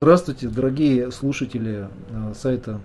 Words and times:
Здравствуйте, 0.00 0.46
дорогие 0.46 1.10
слушатели 1.10 1.88
э, 2.10 2.32
сайта 2.32 2.80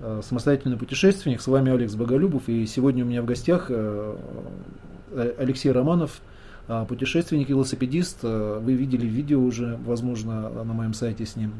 э, 0.00 0.20
«Самостоятельный 0.22 0.76
путешественник». 0.76 1.40
С 1.40 1.46
вами 1.46 1.72
Алекс 1.72 1.94
Боголюбов. 1.94 2.46
И 2.46 2.66
сегодня 2.66 3.06
у 3.06 3.08
меня 3.08 3.22
в 3.22 3.24
гостях 3.24 3.68
э, 3.70 4.16
Алексей 5.38 5.72
Романов, 5.72 6.20
путешественник, 6.86 7.48
велосипедист. 7.48 8.22
Вы 8.22 8.74
видели 8.74 9.06
видео 9.06 9.42
уже, 9.42 9.78
возможно, 9.86 10.50
на 10.50 10.74
моем 10.74 10.92
сайте 10.92 11.24
с 11.24 11.36
ним. 11.36 11.52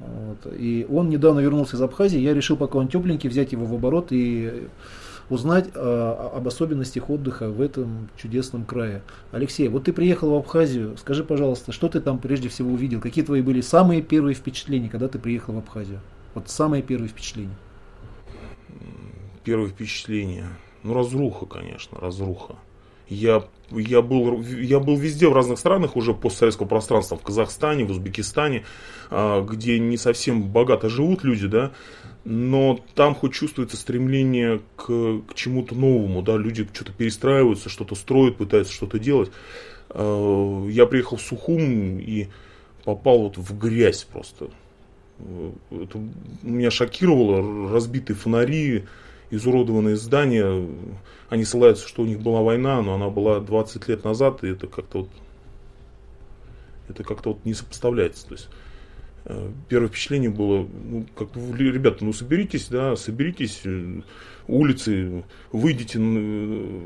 Вот. 0.00 0.52
И 0.58 0.84
он 0.90 1.10
недавно 1.10 1.38
вернулся 1.38 1.76
из 1.76 1.82
Абхазии. 1.82 2.18
Я 2.18 2.34
решил, 2.34 2.56
пока 2.56 2.80
он 2.80 2.88
тепленький, 2.88 3.28
взять 3.28 3.52
его 3.52 3.66
в 3.66 3.72
оборот 3.72 4.08
и 4.10 4.66
узнать 5.30 5.70
э, 5.74 6.30
об 6.34 6.46
особенностях 6.46 7.08
отдыха 7.08 7.48
в 7.48 7.60
этом 7.60 8.10
чудесном 8.16 8.64
крае. 8.64 9.02
Алексей, 9.30 9.68
вот 9.68 9.84
ты 9.84 9.92
приехал 9.92 10.30
в 10.30 10.34
Абхазию, 10.34 10.96
скажи, 10.98 11.24
пожалуйста, 11.24 11.72
что 11.72 11.88
ты 11.88 12.00
там 12.00 12.18
прежде 12.18 12.48
всего 12.48 12.72
увидел? 12.72 13.00
Какие 13.00 13.24
твои 13.24 13.40
были 13.40 13.60
самые 13.60 14.02
первые 14.02 14.34
впечатления, 14.34 14.88
когда 14.88 15.08
ты 15.08 15.18
приехал 15.18 15.54
в 15.54 15.58
Абхазию? 15.58 16.00
Вот 16.34 16.48
самые 16.48 16.82
первые 16.82 17.08
впечатления. 17.08 17.56
Первые 19.44 19.70
впечатления. 19.70 20.48
Ну, 20.82 20.94
разруха, 20.94 21.46
конечно, 21.46 21.98
разруха. 21.98 22.56
Я, 23.08 23.44
я, 23.72 24.02
был, 24.02 24.40
я 24.42 24.78
был 24.78 24.96
везде 24.96 25.28
в 25.28 25.32
разных 25.32 25.58
странах 25.58 25.96
уже 25.96 26.14
постсоветского 26.14 26.66
пространства, 26.66 27.16
в 27.16 27.22
Казахстане, 27.22 27.84
в 27.84 27.90
Узбекистане, 27.90 28.64
а, 29.10 29.42
где 29.42 29.80
не 29.80 29.96
совсем 29.96 30.44
богато 30.44 30.88
живут 30.88 31.24
люди, 31.24 31.48
да, 31.48 31.72
но 32.24 32.78
там 32.94 33.14
хоть 33.14 33.32
чувствуется 33.32 33.76
стремление 33.76 34.60
к, 34.76 35.22
к 35.28 35.34
чему-то 35.34 35.74
новому, 35.74 36.22
да, 36.22 36.36
люди 36.36 36.68
что-то 36.72 36.92
перестраиваются, 36.92 37.68
что-то 37.68 37.94
строят, 37.94 38.36
пытаются 38.36 38.72
что-то 38.72 38.98
делать. 38.98 39.30
Э, 39.90 40.66
я 40.70 40.86
приехал 40.86 41.16
в 41.16 41.22
Сухум 41.22 41.98
и 41.98 42.28
попал 42.84 43.22
вот 43.22 43.38
в 43.38 43.58
грязь 43.58 44.04
просто. 44.04 44.50
Э, 45.18 45.52
это 45.70 45.98
меня 46.42 46.70
шокировало, 46.70 47.72
разбитые 47.72 48.16
фонари, 48.16 48.84
изуродованные 49.30 49.96
здания. 49.96 50.66
Они 51.30 51.44
ссылаются, 51.44 51.88
что 51.88 52.02
у 52.02 52.06
них 52.06 52.20
была 52.20 52.42
война, 52.42 52.82
но 52.82 52.94
она 52.94 53.08
была 53.08 53.40
20 53.40 53.88
лет 53.88 54.04
назад, 54.04 54.44
и 54.44 54.48
это 54.48 54.66
как-то 54.66 55.00
вот, 55.00 55.10
это 56.88 57.02
как-то 57.02 57.30
вот 57.30 57.44
не 57.44 57.54
сопоставляется. 57.54 58.26
То 58.26 58.34
есть, 58.34 58.48
первое 59.68 59.88
впечатление 59.88 60.30
было, 60.30 60.66
ну, 60.84 61.06
как 61.16 61.28
ребята, 61.36 62.04
ну 62.04 62.12
соберитесь, 62.12 62.68
да, 62.68 62.96
соберитесь, 62.96 63.62
э, 63.64 64.00
улицы, 64.48 65.24
выйдите, 65.52 65.98
э, 66.00 66.80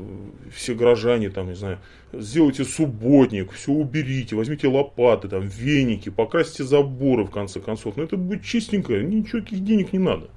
все 0.53 0.75
горожане, 0.75 1.29
там, 1.29 1.47
не 1.47 1.55
знаю, 1.55 1.79
сделайте 2.13 2.63
субботник, 2.63 3.51
все 3.51 3.71
уберите, 3.71 4.35
возьмите 4.35 4.67
лопаты, 4.67 5.27
там, 5.27 5.47
веники, 5.47 6.09
покрасьте 6.09 6.63
заборы, 6.63 7.25
в 7.25 7.31
конце 7.31 7.59
концов. 7.59 7.97
Но 7.97 8.03
это 8.03 8.17
будет 8.17 8.43
чистенько, 8.43 8.93
ничего, 8.93 9.39
никаких 9.39 9.63
денег 9.63 9.93
не 9.93 9.99
надо. 9.99 10.29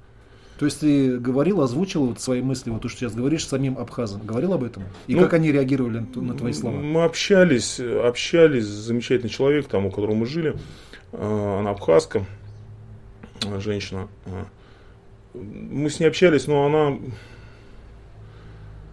То 0.59 0.65
есть 0.65 0.81
ты 0.81 1.17
говорил, 1.17 1.61
озвучил 1.61 2.07
вот 2.07 2.19
свои 2.19 2.41
мысли, 2.41 2.69
вот 2.69 2.81
то, 2.81 2.89
что 2.89 2.99
сейчас 2.99 3.15
говоришь, 3.15 3.47
самим 3.47 3.77
абхазам. 3.77 4.25
Говорил 4.25 4.51
об 4.51 4.65
этом? 4.65 4.83
И 5.07 5.15
ну, 5.15 5.21
как 5.21 5.35
они 5.35 5.53
реагировали 5.53 6.05
на 6.15 6.33
твои 6.33 6.51
слова? 6.51 6.75
Мы 6.75 7.05
общались, 7.05 7.79
общались, 7.79 8.65
замечательный 8.65 9.29
человек, 9.29 9.67
там, 9.67 9.85
у 9.85 9.89
которого 9.89 10.15
мы 10.15 10.25
жили. 10.25 10.57
Э, 11.11 11.59
она 11.59 11.71
абхазка, 11.71 12.25
женщина. 13.59 14.07
Э, 14.25 14.45
мы 15.33 15.89
с 15.89 15.99
ней 15.99 16.07
общались, 16.07 16.47
но 16.47 16.65
она, 16.65 16.97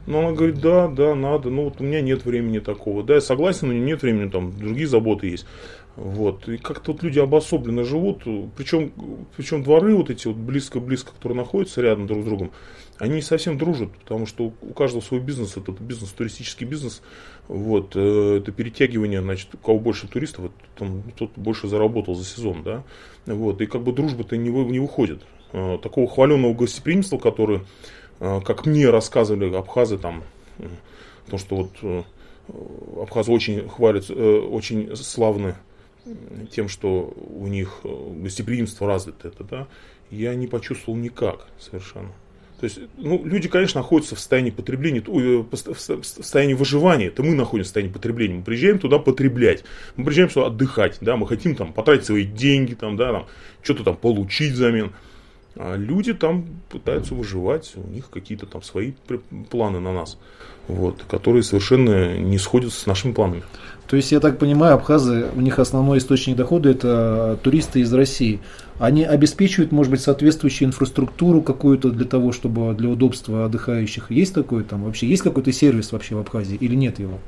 но 0.07 0.21
она 0.21 0.33
говорит, 0.33 0.61
да, 0.61 0.89
да, 0.89 1.15
надо, 1.15 1.51
ну 1.51 1.65
вот 1.65 1.81
у 1.81 1.85
меня 1.85 2.01
нет 2.01 2.25
времени 2.25 2.59
такого. 2.59 3.03
Да, 3.03 3.15
я 3.15 3.21
согласен, 3.21 3.69
но 3.69 3.75
нет 3.75 4.03
времени, 4.03 4.31
там 4.31 4.57
другие 4.57 4.87
заботы 4.87 5.29
есть. 5.29 5.47
Вот. 5.97 6.47
И 6.49 6.59
как-то 6.59 6.93
вот 6.93 7.03
люди 7.03 7.19
обособленно 7.19 7.83
живут, 7.83 8.25
причем, 8.57 8.93
причем 9.35 9.63
дворы 9.63 9.97
вот 9.97 10.11
эти 10.11 10.27
вот 10.27 10.37
близко-близко, 10.37 11.13
которые 11.13 11.39
находятся 11.39 11.81
рядом 11.81 12.07
друг 12.07 12.23
с 12.23 12.25
другом, 12.25 12.51
они 12.99 13.17
не 13.17 13.23
совсем 13.23 13.57
дружат, 13.57 13.93
потому 13.93 14.27
что 14.27 14.53
у 14.61 14.73
каждого 14.75 15.03
свой 15.03 15.21
бизнес, 15.21 15.57
это 15.57 15.73
бизнес, 15.73 16.11
туристический 16.11 16.67
бизнес, 16.67 17.03
вот, 17.49 17.93
э, 17.95 18.39
это 18.39 18.53
перетягивание, 18.53 19.23
значит, 19.23 19.55
у 19.55 19.59
кого 19.59 19.79
больше 19.79 20.07
туристов, 20.07 20.45
вот, 20.45 20.53
там, 20.79 21.03
тот 21.17 21.31
больше 21.37 21.67
заработал 21.69 22.15
за 22.15 22.25
сезон, 22.25 22.63
да, 22.63 22.85
вот, 23.27 23.61
и 23.61 23.67
как 23.67 23.83
бы 23.83 23.93
дружба-то 23.93 24.37
не, 24.37 24.51
не 24.51 24.79
выходит. 24.79 25.23
Э, 25.53 25.79
такого 25.83 26.09
хваленного 26.09 26.55
гостеприимства, 26.55 27.19
которое, 27.19 27.65
э, 28.21 28.41
как 28.43 28.67
мне 28.67 28.89
рассказывали 28.91 29.55
абхазы 29.55 29.99
там, 29.99 30.25
то, 31.31 31.39
что 31.39 31.57
вот 31.57 32.07
абхазы 33.03 33.33
очень 33.33 33.69
хвалят, 33.69 34.11
очень 34.11 34.95
славны 34.95 35.57
тем, 36.53 36.69
что 36.69 37.15
у 37.17 37.47
них 37.47 37.81
гостеприимство 37.83 38.87
развито, 38.87 39.29
это, 39.29 39.45
да, 39.45 39.69
я 40.11 40.35
не 40.35 40.47
почувствовал 40.47 40.99
никак 40.99 41.47
совершенно. 41.59 42.13
То 42.61 42.65
есть, 42.65 42.79
ну, 42.97 43.23
люди, 43.23 43.49
конечно, 43.49 43.81
находятся 43.81 44.15
в 44.15 44.19
состоянии 44.19 44.51
потребления, 44.51 45.01
э, 45.01 45.45
в 45.75 45.77
состоянии 46.05 46.55
выживания. 46.55 47.09
Это 47.09 47.23
мы 47.23 47.35
находимся 47.35 47.67
в 47.67 47.69
состоянии 47.69 47.93
потребления. 47.93 48.37
Мы 48.37 48.43
приезжаем 48.43 48.79
туда 48.79 48.99
потреблять. 48.99 49.65
Мы 49.97 50.05
приезжаем 50.05 50.31
сюда 50.31 50.47
отдыхать. 50.47 50.97
Да, 51.03 51.17
мы 51.17 51.27
хотим 51.27 51.55
там 51.55 51.75
потратить 51.75 52.07
свои 52.07 52.25
деньги, 52.25 52.73
там, 52.73 52.97
да, 52.97 53.13
там, 53.13 53.27
что-то 53.63 53.85
там 53.85 53.97
получить 53.97 54.53
взамен. 54.53 54.93
А 55.59 55.75
люди 55.77 56.13
там 56.13 56.45
пытаются 56.69 57.15
выживать, 57.15 57.73
у 57.77 57.89
них 57.91 58.11
какие-то 58.11 58.45
там 58.45 58.63
свои 58.63 58.93
планы 59.49 59.81
на 59.81 59.93
нас, 59.93 60.19
вот, 60.69 61.03
которые 61.09 61.43
совершенно 61.43 62.19
не 62.19 62.39
сходятся 62.39 62.81
с 62.81 62.87
нашими 62.87 63.13
планами. 63.13 63.43
То 63.87 63.97
есть, 63.97 64.13
я 64.13 64.21
так 64.21 64.39
понимаю, 64.39 64.75
абхазы, 64.75 65.29
у 65.35 65.41
них 65.41 65.59
основной 65.59 65.99
источник 65.99 66.37
дохода 66.37 66.69
это 66.69 67.39
туристы 67.43 67.81
из 67.81 67.93
России. 67.95 68.41
Они 68.79 69.05
обеспечивают, 69.05 69.73
может 69.73 69.91
быть, 69.91 70.03
соответствующую 70.03 70.69
инфраструктуру 70.69 71.41
какую-то 71.41 71.91
для 71.91 72.05
того, 72.05 72.33
чтобы 72.33 72.75
для 72.75 72.91
удобства 72.91 73.47
отдыхающих. 73.47 74.11
Есть 74.11 74.35
такое 74.35 74.63
там 74.63 74.85
вообще? 74.85 75.07
Есть 75.07 75.23
какой-то 75.23 75.53
сервис 75.53 75.93
вообще 75.93 76.17
в 76.17 76.19
Абхазии 76.19 76.57
или 76.61 76.75
нет 76.75 76.99
его? 76.99 77.19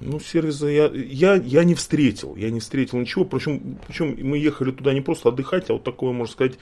Ну, 0.00 0.18
сервиса 0.18 0.66
я, 0.66 0.86
я, 0.86 1.34
я 1.34 1.64
не 1.64 1.74
встретил. 1.74 2.36
Я 2.36 2.50
не 2.50 2.60
встретил 2.60 2.98
ничего. 2.98 3.24
Причем, 3.24 3.76
причем 3.86 4.16
мы 4.26 4.38
ехали 4.38 4.70
туда 4.70 4.94
не 4.94 5.02
просто 5.02 5.28
отдыхать, 5.28 5.68
а 5.68 5.74
вот 5.74 5.84
такое, 5.84 6.12
можно 6.12 6.32
сказать, 6.32 6.54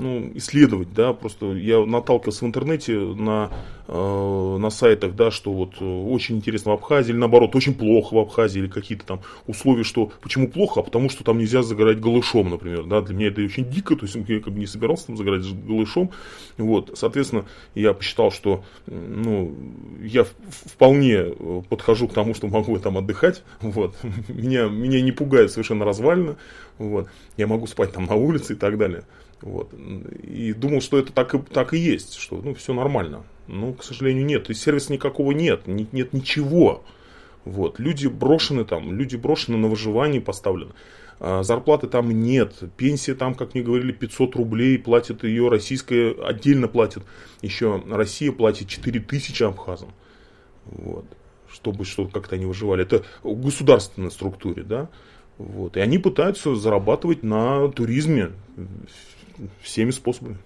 ну, 0.00 0.32
исследовать, 0.34 0.92
да, 0.94 1.12
просто 1.12 1.52
я 1.52 1.84
наталкивался 1.84 2.44
в 2.44 2.48
интернете 2.48 2.98
на, 2.98 3.50
э, 3.86 4.56
на 4.58 4.70
сайтах, 4.70 5.14
да, 5.14 5.30
что 5.30 5.52
вот 5.52 5.74
э, 5.80 5.84
очень 5.84 6.36
интересно 6.36 6.70
в 6.70 6.74
Абхазии, 6.74 7.10
или 7.10 7.18
наоборот, 7.18 7.54
очень 7.54 7.74
плохо 7.74 8.14
в 8.14 8.18
Абхазии, 8.18 8.60
или 8.60 8.68
какие-то 8.68 9.04
там 9.04 9.20
условия, 9.46 9.84
что, 9.84 10.10
почему 10.22 10.48
плохо, 10.48 10.80
а 10.80 10.82
потому 10.82 11.10
что 11.10 11.22
там 11.22 11.38
нельзя 11.38 11.62
загорать 11.62 12.00
голышом, 12.00 12.48
например, 12.48 12.84
да, 12.84 13.02
для 13.02 13.14
меня 13.14 13.28
это 13.28 13.42
очень 13.42 13.70
дико, 13.70 13.94
то 13.94 14.06
есть 14.06 14.16
я 14.26 14.40
как 14.40 14.54
бы 14.54 14.58
не 14.58 14.66
собирался 14.66 15.08
там 15.08 15.16
загорать 15.18 15.44
голышом, 15.66 16.10
вот, 16.56 16.92
соответственно, 16.94 17.44
я 17.74 17.92
посчитал, 17.92 18.30
что, 18.30 18.64
ну, 18.86 19.54
я 20.02 20.24
вполне 20.48 21.14
э, 21.16 21.62
подхожу 21.68 22.08
к 22.08 22.14
тому, 22.14 22.34
что 22.34 22.48
могу 22.48 22.78
там 22.78 22.96
отдыхать, 22.96 23.42
вот, 23.60 23.96
меня, 24.28 24.68
меня 24.68 25.02
не 25.02 25.12
пугает 25.12 25.50
совершенно 25.50 25.84
развалина, 25.84 26.36
вот, 26.78 27.08
я 27.36 27.46
могу 27.46 27.66
спать 27.66 27.92
там 27.92 28.06
на 28.06 28.14
улице 28.14 28.54
и 28.54 28.56
так 28.56 28.78
далее, 28.78 29.04
вот. 29.42 29.72
И 30.22 30.52
думал, 30.52 30.80
что 30.80 30.98
это 30.98 31.12
так 31.12 31.34
и, 31.34 31.38
так 31.38 31.74
и 31.74 31.78
есть, 31.78 32.14
что 32.14 32.40
ну, 32.42 32.54
все 32.54 32.74
нормально. 32.74 33.24
Но, 33.46 33.72
к 33.72 33.82
сожалению, 33.82 34.24
нет. 34.24 34.48
Есть 34.48 34.62
сервиса 34.62 34.92
никакого 34.92 35.32
нет, 35.32 35.66
нет, 35.66 35.92
нет 35.92 36.12
ничего. 36.12 36.84
Вот. 37.44 37.78
Люди 37.78 38.06
брошены 38.06 38.64
там, 38.64 38.92
люди 38.92 39.16
брошены 39.16 39.56
на 39.56 39.68
выживание 39.68 40.20
поставлены. 40.20 40.72
А, 41.22 41.42
зарплаты 41.42 41.86
там 41.86 42.10
нет, 42.10 42.54
пенсия 42.78 43.14
там, 43.14 43.34
как 43.34 43.52
мне 43.52 43.62
говорили, 43.62 43.92
500 43.92 44.36
рублей, 44.36 44.78
платит 44.78 45.22
ее 45.22 45.50
российская, 45.50 46.12
отдельно 46.12 46.66
платит, 46.66 47.02
еще 47.42 47.82
Россия 47.86 48.32
платит 48.32 48.68
4000 48.68 49.42
абхазам, 49.42 49.92
вот, 50.64 51.04
чтобы 51.52 51.84
что 51.84 52.06
как-то 52.08 52.36
они 52.36 52.46
выживали. 52.46 52.84
Это 52.84 53.04
в 53.22 53.38
государственной 53.38 54.10
структуре, 54.10 54.62
да, 54.62 54.88
вот, 55.40 55.76
и 55.76 55.80
они 55.80 55.98
пытаются 55.98 56.54
зарабатывать 56.54 57.22
на 57.22 57.68
туризме, 57.68 58.30
всеми 59.62 59.90
способами. 59.90 60.36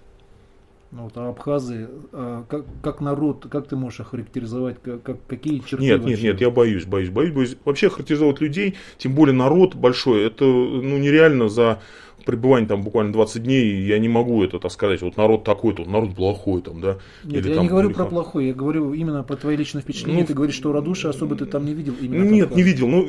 Ну, 0.95 1.03
вот, 1.03 1.17
а 1.17 1.27
абхазы, 1.27 1.89
а 2.13 2.45
как, 2.47 2.63
как 2.81 3.01
народ, 3.01 3.47
как 3.51 3.67
ты 3.67 3.75
можешь 3.75 3.99
охарактеризовать, 3.99 4.77
как, 4.81 5.03
как, 5.03 5.17
какие 5.27 5.59
черты? 5.59 5.83
Нет, 5.83 5.99
вообще? 5.99 6.15
нет, 6.15 6.23
нет, 6.23 6.41
я 6.41 6.49
боюсь, 6.49 6.85
боюсь, 6.85 7.09
боюсь, 7.09 7.33
боюсь. 7.33 7.57
Вообще 7.65 7.89
характеризовать 7.89 8.39
людей, 8.39 8.75
тем 8.97 9.13
более 9.13 9.35
народ 9.35 9.75
большой, 9.75 10.23
это 10.23 10.45
ну, 10.45 10.97
нереально 10.97 11.49
за 11.49 11.81
пребывание 12.25 12.69
там 12.69 12.81
буквально 12.81 13.11
20 13.11 13.43
дней, 13.43 13.85
я 13.85 13.99
не 13.99 14.07
могу 14.07 14.41
это 14.41 14.57
так 14.57 14.71
сказать, 14.71 15.01
вот 15.01 15.17
народ 15.17 15.43
такой-то, 15.43 15.83
вот 15.83 15.91
народ 15.91 16.15
плохой 16.15 16.61
там, 16.61 16.79
да. 16.79 16.97
Нет, 17.25 17.43
Или, 17.43 17.49
я 17.49 17.55
там, 17.55 17.63
не 17.65 17.69
говорю 17.69 17.89
про 17.89 18.05
плохой, 18.05 18.47
я 18.47 18.53
говорю 18.53 18.93
именно 18.93 19.21
про 19.23 19.35
твои 19.35 19.57
личные 19.57 19.81
впечатления, 19.81 20.21
ну, 20.21 20.27
ты 20.27 20.33
говоришь, 20.33 20.55
что 20.55 20.71
радушие 20.71 21.09
особо 21.09 21.35
ты 21.35 21.45
там 21.45 21.65
не 21.65 21.73
видел 21.73 21.93
именно 21.99 22.23
Нет, 22.23 22.55
не 22.55 22.63
видел, 22.63 22.87
ну 22.87 23.05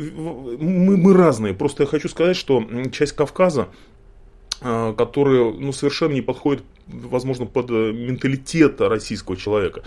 мы, 0.59 0.97
мы 0.97 1.15
разные, 1.15 1.55
просто 1.55 1.85
я 1.85 1.87
хочу 1.87 2.09
сказать, 2.09 2.37
что 2.37 2.65
часть 2.91 3.12
Кавказа, 3.12 3.69
которые 4.61 5.53
ну, 5.53 5.73
совершенно 5.73 6.12
не 6.12 6.23
подходят, 6.23 6.64
возможно, 6.87 7.47
под 7.47 7.70
э, 7.70 7.93
менталитет 7.93 8.81
российского 8.81 9.37
человека. 9.37 9.82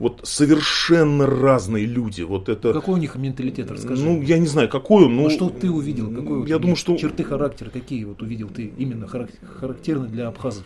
вот 0.00 0.20
совершенно 0.24 1.26
разные 1.26 1.84
люди. 1.84 2.22
Вот 2.22 2.48
это... 2.48 2.72
Какой 2.72 2.94
у 2.94 2.96
них 2.96 3.14
менталитет, 3.16 3.70
расскажи. 3.70 4.02
Ну, 4.02 4.22
я 4.22 4.38
не 4.38 4.46
знаю, 4.46 4.68
какой 4.68 5.04
он. 5.04 5.14
Ну, 5.14 5.22
вот 5.24 5.32
что 5.32 5.50
ты 5.50 5.70
увидел? 5.70 6.10
Какой 6.10 6.48
я 6.48 6.56
вот 6.56 6.62
думаю, 6.62 6.76
что... 6.76 6.96
Черты 6.96 7.22
характера, 7.22 7.70
какие 7.70 8.04
вот 8.04 8.22
увидел 8.22 8.48
ты 8.48 8.72
именно 8.78 9.06
характерны 9.06 10.08
для 10.08 10.28
абхазов? 10.28 10.64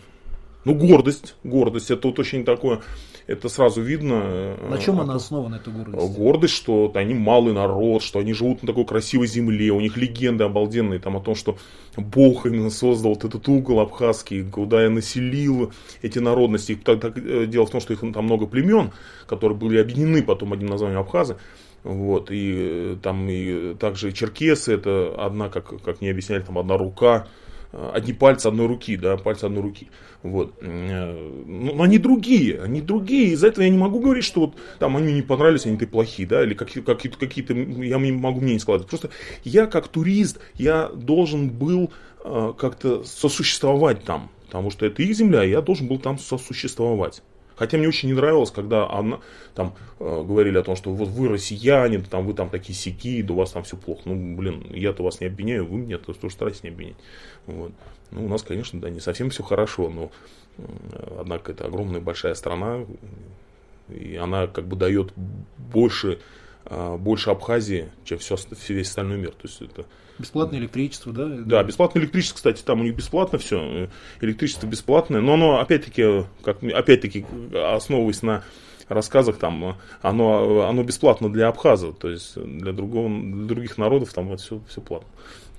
Ну, 0.63 0.73
гордость, 0.73 1.35
гордость, 1.43 1.91
это 1.91 2.07
вот 2.07 2.17
очень 2.17 2.43
такое, 2.43 2.81
это 3.27 3.49
сразу 3.49 3.81
видно. 3.81 4.21
Э, 4.23 4.67
на 4.69 4.77
чем 4.77 4.99
она 5.01 5.15
основана, 5.15 5.55
эта 5.55 5.71
гордость? 5.71 6.17
Гордость, 6.17 6.53
что 6.53 6.91
они 6.93 7.13
малый 7.13 7.53
народ, 7.53 8.03
что 8.03 8.19
они 8.19 8.33
живут 8.33 8.61
на 8.61 8.67
такой 8.67 8.85
красивой 8.85 9.27
земле, 9.27 9.71
у 9.71 9.79
них 9.79 9.97
легенды 9.97 10.43
обалденные 10.43 10.99
там 10.99 11.17
о 11.17 11.21
том, 11.21 11.35
что 11.35 11.57
Бог 11.97 12.45
именно 12.45 12.69
создал 12.69 13.13
вот 13.13 13.25
этот 13.25 13.47
угол 13.47 13.79
абхазский, 13.79 14.43
куда 14.43 14.83
я 14.83 14.89
населил 14.89 15.73
эти 16.01 16.19
народности. 16.19 16.75
Так, 16.75 16.99
так, 16.99 17.17
э, 17.17 17.45
дело 17.47 17.65
в 17.65 17.71
том, 17.71 17.81
что 17.81 17.93
их 17.93 17.99
там 17.99 18.25
много 18.25 18.45
племен, 18.45 18.91
которые 19.27 19.57
были 19.57 19.79
объединены 19.79 20.21
потом 20.21 20.53
одним 20.53 20.69
названием 20.69 20.99
Абхазы. 20.99 21.37
Вот, 21.83 22.31
и 22.31 22.53
э, 22.55 22.97
там 23.01 23.27
и 23.29 23.75
также 23.75 24.11
черкесы, 24.11 24.73
это 24.73 25.13
одна, 25.17 25.49
как, 25.49 25.81
как 25.83 26.01
мне 26.01 26.11
объясняли, 26.11 26.41
там 26.41 26.57
одна 26.57 26.77
рука, 26.77 27.27
одни 27.93 28.13
пальцы 28.13 28.47
одной 28.47 28.67
руки, 28.67 28.97
да, 28.97 29.17
пальцы 29.17 29.45
одной 29.45 29.63
руки. 29.63 29.89
Вот. 30.23 30.53
Э, 30.61 31.13
ну, 31.45 31.75
но 31.75 31.83
они 31.83 31.97
другие, 31.97 32.61
они 32.61 32.81
другие. 32.81 33.33
Из-за 33.33 33.47
этого 33.47 33.63
я 33.63 33.69
не 33.69 33.77
могу 33.77 33.99
говорить, 33.99 34.23
что 34.23 34.41
вот 34.41 34.55
там 34.79 34.97
они 34.97 35.13
не 35.13 35.21
понравились, 35.21 35.65
они 35.65 35.77
ты 35.77 35.87
плохие, 35.87 36.27
да, 36.27 36.43
или 36.43 36.53
какие-то, 36.53 36.95
какие-то, 36.95 37.53
я 37.53 37.97
не 37.97 38.11
могу 38.11 38.39
мнение 38.39 38.59
складывать. 38.59 38.89
Просто 38.89 39.09
я 39.43 39.67
как 39.67 39.87
турист, 39.87 40.39
я 40.55 40.89
должен 40.89 41.49
был 41.49 41.91
э, 42.23 42.53
как-то 42.57 43.03
сосуществовать 43.03 44.03
там, 44.03 44.29
потому 44.45 44.71
что 44.71 44.85
это 44.85 45.03
их 45.03 45.15
земля, 45.15 45.43
я 45.43 45.61
должен 45.61 45.87
был 45.87 45.99
там 45.99 46.17
сосуществовать. 46.17 47.21
Хотя 47.55 47.77
мне 47.77 47.87
очень 47.87 48.09
не 48.09 48.15
нравилось, 48.15 48.51
когда 48.51 48.89
она, 48.89 49.19
там 49.53 49.75
э, 49.99 50.23
говорили 50.23 50.57
о 50.57 50.63
том, 50.63 50.75
что 50.75 50.91
вот 50.91 51.07
вы 51.07 51.29
россияне, 51.29 51.99
там 51.99 52.25
вы 52.25 52.33
там 52.33 52.49
такие 52.49 52.75
сики, 52.75 53.21
да 53.21 53.33
у 53.33 53.37
вас 53.37 53.51
там 53.51 53.63
все 53.63 53.77
плохо. 53.77 54.01
Ну, 54.05 54.35
блин, 54.35 54.65
я-то 54.71 55.03
вас 55.03 55.21
не 55.21 55.27
обвиняю, 55.27 55.65
вы 55.65 55.77
меня 55.77 55.97
тоже 55.97 56.33
старайтесь 56.33 56.63
не 56.63 56.69
обвинять. 56.69 56.97
Вот. 57.45 57.71
Ну, 58.11 58.25
у 58.25 58.27
нас, 58.27 58.43
конечно, 58.43 58.79
да, 58.79 58.89
не 58.89 58.99
совсем 58.99 59.29
все 59.29 59.43
хорошо, 59.43 59.89
но 59.89 60.11
э, 60.57 61.17
однако 61.21 61.51
это 61.51 61.65
огромная 61.65 62.01
большая 62.01 62.35
страна, 62.35 62.85
и 63.89 64.15
она 64.15 64.47
как 64.47 64.67
бы 64.67 64.75
дает 64.75 65.13
больше, 65.57 66.19
больше 66.69 67.29
Абхазии, 67.29 67.89
чем 68.03 68.17
все, 68.19 68.35
весь 68.69 68.89
остальной 68.89 69.17
мир. 69.17 69.31
То 69.31 69.47
есть 69.47 69.61
это 69.61 69.85
Бесплатное 70.17 70.59
электричество, 70.59 71.11
да? 71.11 71.25
Да, 71.27 71.63
бесплатное 71.63 72.01
электричество, 72.03 72.37
кстати, 72.37 72.61
там 72.63 72.79
у 72.79 72.83
них 72.83 72.95
бесплатно 72.95 73.37
все, 73.37 73.89
электричество 74.21 74.65
бесплатное, 74.65 75.19
но 75.19 75.33
оно, 75.33 75.59
опять-таки, 75.59 76.25
как, 76.41 76.63
опять-таки, 76.63 77.25
основываясь 77.53 78.21
на 78.21 78.43
рассказах, 78.87 79.37
там, 79.37 79.77
оно, 80.01 80.67
оно 80.69 80.83
бесплатно 80.83 81.31
для 81.31 81.49
абхазов, 81.49 81.97
то 81.97 82.09
есть 82.09 82.35
для, 82.35 82.71
другого, 82.71 83.09
для 83.09 83.45
других 83.45 83.77
народов 83.77 84.13
там 84.13 84.37
все, 84.37 84.61
все 84.69 84.79
платно. 84.79 85.09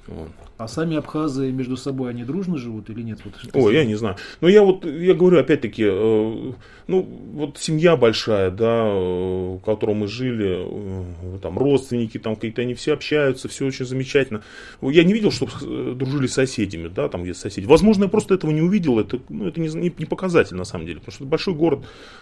Вот. 0.06 0.28
А 0.58 0.68
сами 0.68 0.96
абхазы 0.96 1.50
между 1.52 1.76
собой, 1.76 2.10
они 2.10 2.24
дружно 2.24 2.56
живут 2.56 2.88
или 2.88 3.02
нет? 3.02 3.18
Вот, 3.24 3.34
Ой, 3.52 3.74
я 3.74 3.84
не 3.84 3.94
знаю. 3.94 4.16
Но 4.40 4.48
я 4.48 4.62
вот, 4.62 4.86
я 4.86 5.12
говорю, 5.12 5.38
опять-таки, 5.38 5.84
э, 5.86 6.52
ну, 6.86 7.02
вот 7.02 7.58
семья 7.58 7.96
большая, 7.96 8.50
да, 8.50 8.86
э, 8.86 9.56
в 9.56 9.60
которой 9.60 9.94
мы 9.94 10.06
жили, 10.06 10.64
э, 10.66 11.38
там, 11.42 11.58
родственники, 11.58 12.18
там, 12.18 12.36
какие-то 12.36 12.62
они 12.62 12.72
все 12.72 12.94
общаются, 12.94 13.48
все 13.48 13.66
очень 13.66 13.84
замечательно. 13.84 14.42
Я 14.80 15.04
не 15.04 15.12
видел, 15.12 15.30
чтобы 15.30 15.52
э, 15.60 15.94
дружили 15.94 16.26
с 16.26 16.34
соседями, 16.34 16.88
да, 16.88 17.08
там, 17.10 17.24
где 17.24 17.34
соседи. 17.34 17.66
Возможно, 17.66 18.04
я 18.04 18.08
просто 18.08 18.34
этого 18.34 18.50
не 18.50 18.62
увидел, 18.62 18.98
это, 18.98 19.18
ну, 19.28 19.46
это 19.46 19.60
не, 19.60 19.68
не, 19.68 19.92
не 19.98 20.06
показатель, 20.06 20.56
на 20.56 20.64
самом 20.64 20.86
деле, 20.86 21.00
потому 21.00 21.12
что 21.12 21.24
это 21.24 21.30
большой 21.30 21.54
город, 21.54 21.80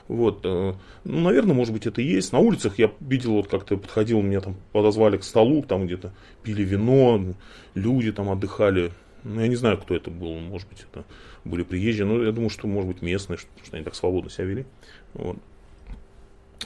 вот, 0.09 0.41
э, 0.45 0.73
ну, 1.05 1.21
наверное, 1.21 1.55
может 1.55 1.73
быть, 1.73 1.87
это 1.87 2.03
и 2.03 2.07
есть. 2.07 2.33
На 2.33 2.41
улицах 2.41 2.81
я 2.81 2.91
видел, 2.99 3.33
вот, 3.33 3.47
как-то 3.47 3.77
подходил, 3.77 4.23
меня 4.23 4.41
там 4.41 4.57
подозвали 4.73 5.19
к 5.19 5.25
столу, 5.25 5.63
там, 5.63 5.87
где-то 5.87 6.13
пили 6.43 6.63
вино, 6.63 7.35
люди 7.75 8.13
там 8.13 8.31
отдыхали. 8.31 8.93
Ну, 9.23 9.41
я 9.41 9.49
не 9.49 9.57
знаю, 9.57 9.79
кто 9.79 9.95
это 9.95 10.11
был, 10.11 10.39
может 10.39 10.69
быть, 10.69 10.85
это 10.91 11.05
были 11.45 11.63
приезжие, 11.63 12.07
но 12.07 12.23
я 12.23 12.33
думаю, 12.33 12.51
что, 12.51 12.67
может 12.67 12.89
быть, 12.89 13.03
местные, 13.03 13.39
что, 13.39 13.49
что 13.65 13.77
они 13.77 13.85
так 13.85 13.95
свободно 13.95 14.31
себя 14.31 14.45
вели. 14.45 14.67
Вот. 15.15 15.39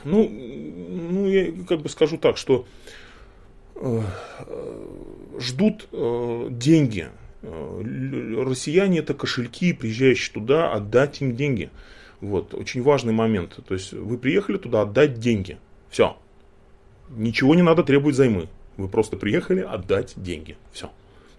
Ну, 0.04 0.28
ну, 0.28 1.26
я 1.26 1.52
как 1.66 1.80
бы 1.80 1.88
скажу 1.88 2.18
так, 2.18 2.36
что 2.36 2.66
э, 3.76 4.02
ждут 5.38 5.88
э, 5.92 6.48
деньги. 6.50 7.08
Э, 7.42 8.42
россияне 8.44 9.00
это 9.00 9.14
кошельки, 9.14 9.72
приезжающие 9.72 10.32
туда, 10.32 10.72
отдать 10.72 11.20
им 11.20 11.36
деньги. 11.36 11.70
Вот, 12.20 12.54
очень 12.54 12.82
важный 12.82 13.12
момент. 13.12 13.58
То 13.66 13.74
есть 13.74 13.92
вы 13.92 14.18
приехали 14.18 14.58
туда 14.58 14.82
отдать 14.82 15.20
деньги. 15.20 15.58
Все. 15.90 16.16
Ничего 17.10 17.54
не 17.54 17.62
надо 17.62 17.84
требовать 17.84 18.16
займы. 18.16 18.48
Вы 18.78 18.88
просто 18.88 19.16
приехали 19.16 19.60
отдать 19.60 20.14
деньги. 20.16 20.56
Все. 20.72 20.90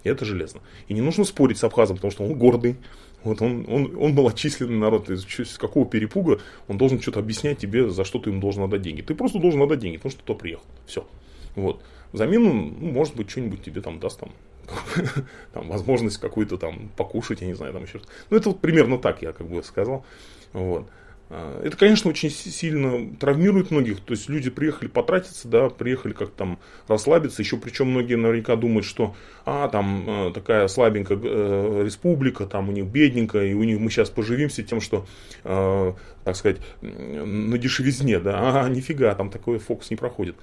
И 0.04 0.10
это 0.10 0.26
железно. 0.26 0.62
И 0.90 0.94
не 0.94 1.02
нужно 1.02 1.24
спорить 1.24 1.58
с 1.58 1.64
Абхазом, 1.64 1.96
потому 1.96 2.12
что 2.12 2.24
он 2.24 2.36
гордый. 2.36 2.76
Вот 3.24 3.42
он, 3.42 3.66
он, 3.68 3.96
он 3.98 4.14
был 4.14 4.28
отчисленный 4.28 4.78
народ. 4.78 5.10
Из, 5.10 5.26
из 5.40 5.58
какого 5.58 5.86
перепуга 5.86 6.40
он 6.68 6.78
должен 6.78 7.02
что-то 7.02 7.20
объяснять 7.20 7.58
тебе, 7.58 7.90
за 7.90 8.04
что 8.04 8.20
ты 8.20 8.30
ему 8.30 8.42
должен 8.42 8.64
отдать 8.64 8.82
деньги. 8.82 9.02
Ты 9.02 9.16
просто 9.16 9.40
должен 9.40 9.62
отдать 9.62 9.80
деньги, 9.80 9.98
потому 9.98 10.12
что 10.12 10.22
кто 10.22 10.36
приехал. 10.36 10.66
Все. 10.86 11.08
Вот. 11.56 11.82
Взамен 12.12 12.46
он, 12.46 12.76
ну, 12.80 12.92
может 12.92 13.16
быть, 13.16 13.30
что-нибудь 13.30 13.64
тебе 13.64 13.82
там 13.82 14.00
даст 14.00 14.20
там, 14.20 14.32
там 15.54 15.70
возможность 15.70 16.18
какую-то 16.18 16.58
там 16.58 16.90
покушать, 16.98 17.40
я 17.40 17.48
не 17.48 17.54
знаю, 17.54 17.72
там 17.72 17.84
еще 17.84 18.00
что-то. 18.00 18.14
Ну, 18.30 18.38
это 18.38 18.50
вот 18.50 18.60
примерно 18.60 18.98
так 18.98 19.22
я 19.22 19.32
как 19.32 19.48
бы 19.48 19.64
сказал. 19.64 20.06
Вот. 20.52 20.90
А, 21.30 21.62
это, 21.64 21.78
конечно, 21.78 22.10
очень 22.10 22.30
сильно 22.30 23.16
травмирует 23.18 23.72
многих. 23.72 24.00
То 24.02 24.14
есть 24.14 24.30
люди 24.30 24.50
приехали 24.50 24.88
потратиться, 24.88 25.48
да, 25.48 25.70
приехали 25.70 26.14
как 26.14 26.32
там 26.32 26.60
расслабиться. 26.88 27.42
Еще 27.42 27.58
причем 27.58 27.92
многие 27.92 28.16
наверняка 28.16 28.56
думают, 28.56 28.86
что 28.86 29.16
а, 29.46 29.68
там 29.68 30.06
э, 30.08 30.32
такая 30.34 30.68
слабенькая 30.68 31.20
э, 31.22 31.84
республика, 31.86 32.46
там 32.46 32.70
у 32.70 32.72
них 32.72 32.86
бедненькая, 32.86 33.46
и 33.48 33.54
у 33.54 33.64
них 33.64 33.80
мы 33.80 33.92
сейчас 33.92 34.10
поживимся 34.10 34.64
тем, 34.64 34.82
что, 34.82 35.06
э, 35.44 35.94
так 36.24 36.36
сказать, 36.36 36.58
на 36.82 37.58
дешевизне, 37.58 38.20
да, 38.20 38.64
а 38.64 38.70
нифига, 38.70 39.14
там 39.14 39.30
такой 39.30 39.60
фокус 39.60 39.92
не 39.92 39.96
проходит. 39.96 40.36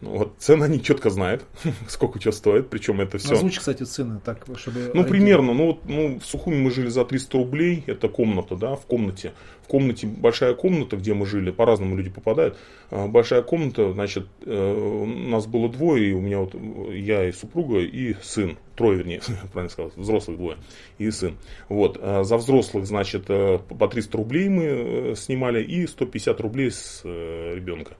Ну, 0.00 0.18
вот 0.18 0.34
цены 0.38 0.64
они 0.64 0.82
четко 0.82 1.10
знают, 1.10 1.44
сколько 1.88 2.20
что 2.20 2.32
стоит, 2.32 2.68
причем 2.68 3.00
это 3.00 3.18
все. 3.18 3.34
Озвучь, 3.34 3.58
кстати, 3.58 3.84
цены, 3.84 4.20
так, 4.22 4.44
чтобы... 4.56 4.90
Ну, 4.92 5.04
примерно, 5.04 5.54
ну, 5.54 5.66
вот, 5.66 5.84
ну, 5.86 6.18
в 6.18 6.26
Сухуми 6.26 6.56
мы 6.56 6.70
жили 6.70 6.88
за 6.88 7.04
300 7.04 7.38
рублей, 7.38 7.84
это 7.86 8.08
комната, 8.08 8.56
да, 8.56 8.76
в 8.76 8.86
комнате. 8.86 9.32
В 9.62 9.66
комнате, 9.66 10.06
большая 10.06 10.52
комната, 10.54 10.96
где 10.96 11.14
мы 11.14 11.24
жили, 11.24 11.50
по-разному 11.50 11.96
люди 11.96 12.10
попадают. 12.10 12.58
А, 12.90 13.06
большая 13.06 13.40
комната, 13.40 13.92
значит, 13.92 14.26
э, 14.44 14.74
у 14.74 15.06
нас 15.06 15.46
было 15.46 15.70
двое, 15.70 16.10
и 16.10 16.12
у 16.12 16.20
меня 16.20 16.40
вот, 16.40 16.54
я 16.92 17.26
и 17.26 17.32
супруга, 17.32 17.78
и 17.78 18.14
сын, 18.22 18.58
трое, 18.76 18.98
вернее, 18.98 19.22
правильно 19.52 19.70
сказал, 19.70 19.90
взрослых 19.96 20.36
двое, 20.36 20.58
и 20.98 21.10
сын. 21.10 21.38
Вот, 21.70 21.98
а 22.00 22.24
за 22.24 22.36
взрослых, 22.36 22.86
значит, 22.86 23.24
э, 23.28 23.58
по 23.58 23.88
300 23.88 24.18
рублей 24.18 24.50
мы 24.50 24.64
э, 24.64 25.14
снимали, 25.16 25.62
и 25.62 25.86
150 25.86 26.40
рублей 26.40 26.70
с 26.70 27.02
ребенка. 27.04 27.96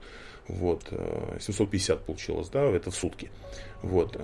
Вот, 0.47 0.91
750 1.39 1.97
э, 1.97 2.01
получилось, 2.05 2.49
да, 2.49 2.61
это 2.63 2.91
в 2.91 2.95
сутки. 2.95 3.31
Вот. 3.81 4.15
Э, 4.15 4.21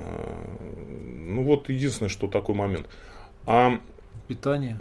ну 1.27 1.43
вот 1.43 1.69
единственное, 1.69 2.09
что 2.09 2.27
такой 2.27 2.55
момент. 2.55 2.87
А 3.45 3.79
Питание? 4.27 4.77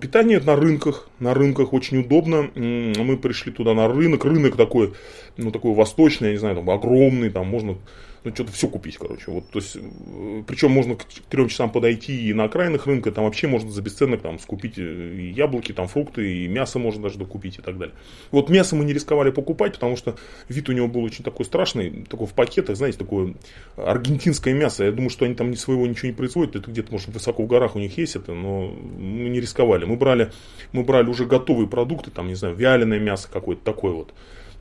Питание 0.00 0.38
на 0.40 0.54
рынках. 0.54 1.08
На 1.18 1.34
рынках 1.34 1.72
очень 1.72 1.98
удобно. 1.98 2.50
Мы 2.54 3.16
пришли 3.16 3.50
туда 3.50 3.74
на 3.74 3.88
рынок. 3.88 4.24
Рынок 4.24 4.56
такой, 4.56 4.94
ну 5.36 5.50
такой 5.50 5.74
восточный, 5.74 6.28
я 6.28 6.32
не 6.34 6.38
знаю, 6.38 6.56
там 6.56 6.70
огромный, 6.70 7.30
там 7.30 7.48
можно 7.48 7.76
ну, 8.24 8.34
что-то 8.34 8.52
все 8.52 8.68
купить, 8.68 8.96
короче. 8.96 9.30
Вот, 9.30 9.50
то 9.50 9.58
есть, 9.58 9.76
э, 9.76 10.42
причем 10.46 10.70
можно 10.70 10.96
к 10.96 11.04
трем 11.28 11.48
часам 11.48 11.70
подойти 11.70 12.28
и 12.28 12.32
на 12.32 12.44
окраинах 12.44 12.86
рынка, 12.86 13.12
там 13.12 13.24
вообще 13.24 13.48
можно 13.48 13.70
за 13.70 13.82
бесценок 13.82 14.22
там 14.22 14.38
скупить 14.38 14.78
э, 14.78 15.14
и 15.14 15.30
яблоки, 15.30 15.72
там 15.72 15.88
фрукты, 15.88 16.44
и 16.44 16.48
мясо 16.48 16.78
можно 16.78 17.02
даже 17.02 17.18
докупить 17.18 17.58
и 17.58 17.62
так 17.62 17.76
далее. 17.76 17.94
Вот 18.30 18.48
мясо 18.48 18.76
мы 18.76 18.86
не 18.86 18.94
рисковали 18.94 19.30
покупать, 19.30 19.74
потому 19.74 19.96
что 19.96 20.16
вид 20.48 20.70
у 20.70 20.72
него 20.72 20.88
был 20.88 21.04
очень 21.04 21.22
такой 21.22 21.44
страшный, 21.44 22.06
такой 22.08 22.26
в 22.26 22.32
пакетах, 22.32 22.76
знаете, 22.76 22.96
такое 22.96 23.34
аргентинское 23.76 24.54
мясо. 24.54 24.84
Я 24.84 24.92
думаю, 24.92 25.10
что 25.10 25.26
они 25.26 25.34
там 25.34 25.50
ни 25.50 25.56
своего 25.56 25.86
ничего 25.86 26.08
не 26.08 26.14
производят, 26.14 26.56
это 26.56 26.70
где-то, 26.70 26.90
может, 26.92 27.08
высоко 27.08 27.42
в 27.42 27.46
горах 27.46 27.76
у 27.76 27.78
них 27.78 27.98
есть 27.98 28.16
это, 28.16 28.32
но 28.32 28.68
мы 28.68 29.28
не 29.28 29.40
рисковали. 29.40 29.84
Мы 29.84 29.96
брали, 29.96 30.32
мы 30.72 30.82
брали 30.82 31.08
уже 31.08 31.26
готовые 31.26 31.68
продукты, 31.68 32.10
там, 32.10 32.28
не 32.28 32.34
знаю, 32.34 32.54
вяленое 32.54 33.00
мясо 33.00 33.28
какое-то 33.30 33.62
такое 33.62 33.92
вот. 33.92 34.14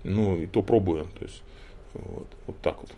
Ну, 0.03 0.35
и 0.35 0.47
то 0.47 0.61
пробуем. 0.61 1.07
То 1.17 1.23
есть, 1.23 1.41
вот, 1.93 2.27
вот 2.45 2.57
так 2.61 2.81
вот. 2.81 2.91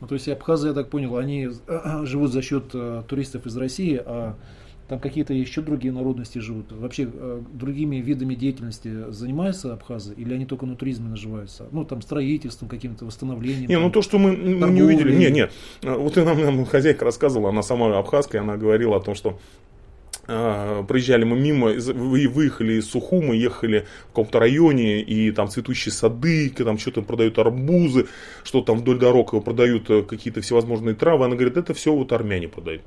Ну, 0.00 0.06
то 0.06 0.14
есть 0.14 0.28
абхазы, 0.28 0.68
я 0.68 0.74
так 0.74 0.88
понял, 0.88 1.16
они 1.16 1.48
живут 2.04 2.32
за 2.32 2.42
счет 2.42 2.64
э, 2.74 3.02
туристов 3.06 3.46
из 3.46 3.56
России, 3.56 4.00
а 4.04 4.36
там 4.88 4.98
какие-то 4.98 5.32
еще 5.32 5.60
другие 5.60 5.92
народности 5.92 6.38
живут. 6.38 6.72
Вообще 6.72 7.08
э, 7.12 7.42
другими 7.52 7.96
видами 7.96 8.34
деятельности 8.34 9.12
занимаются 9.12 9.72
абхазы 9.72 10.14
или 10.14 10.34
они 10.34 10.46
только 10.46 10.66
на 10.66 10.74
туризме 10.74 11.08
наживаются? 11.08 11.68
Ну, 11.70 11.84
там 11.84 12.02
строительством, 12.02 12.68
каким-то 12.68 13.04
восстановлением. 13.04 13.68
Не, 13.68 13.76
там, 13.76 13.84
ну 13.84 13.90
то, 13.90 14.02
что 14.02 14.18
мы, 14.18 14.36
мы 14.36 14.68
не 14.70 14.82
увидели. 14.82 15.14
Нет, 15.14 15.32
нет. 15.32 15.52
Вот 15.82 16.18
и 16.18 16.22
нам, 16.22 16.40
нам 16.40 16.66
хозяйка 16.66 17.04
рассказывала, 17.04 17.50
она 17.50 17.62
сама 17.62 17.96
абхазская, 17.96 18.40
она 18.40 18.56
говорила 18.56 18.96
о 18.96 19.00
том, 19.00 19.14
что 19.14 19.38
проезжали 20.26 21.24
мы 21.24 21.38
мимо, 21.38 21.70
выехали 21.70 22.74
из 22.74 22.90
Сухума, 22.90 23.34
ехали 23.34 23.86
в 24.04 24.06
каком-то 24.08 24.38
районе, 24.38 25.00
и 25.02 25.30
там 25.32 25.48
цветущие 25.48 25.92
сады, 25.92 26.50
там 26.50 26.78
что-то 26.78 27.02
продают 27.02 27.38
арбузы, 27.38 28.06
что 28.44 28.60
там 28.60 28.78
вдоль 28.78 28.98
дорог 28.98 29.44
продают 29.44 29.90
э, 29.90 30.02
какие-то 30.02 30.40
всевозможные 30.40 30.94
травы. 30.94 31.24
Она 31.24 31.34
говорит, 31.34 31.56
это 31.56 31.74
все 31.74 31.92
вот 31.92 32.12
армяне 32.12 32.48
продают. 32.48 32.82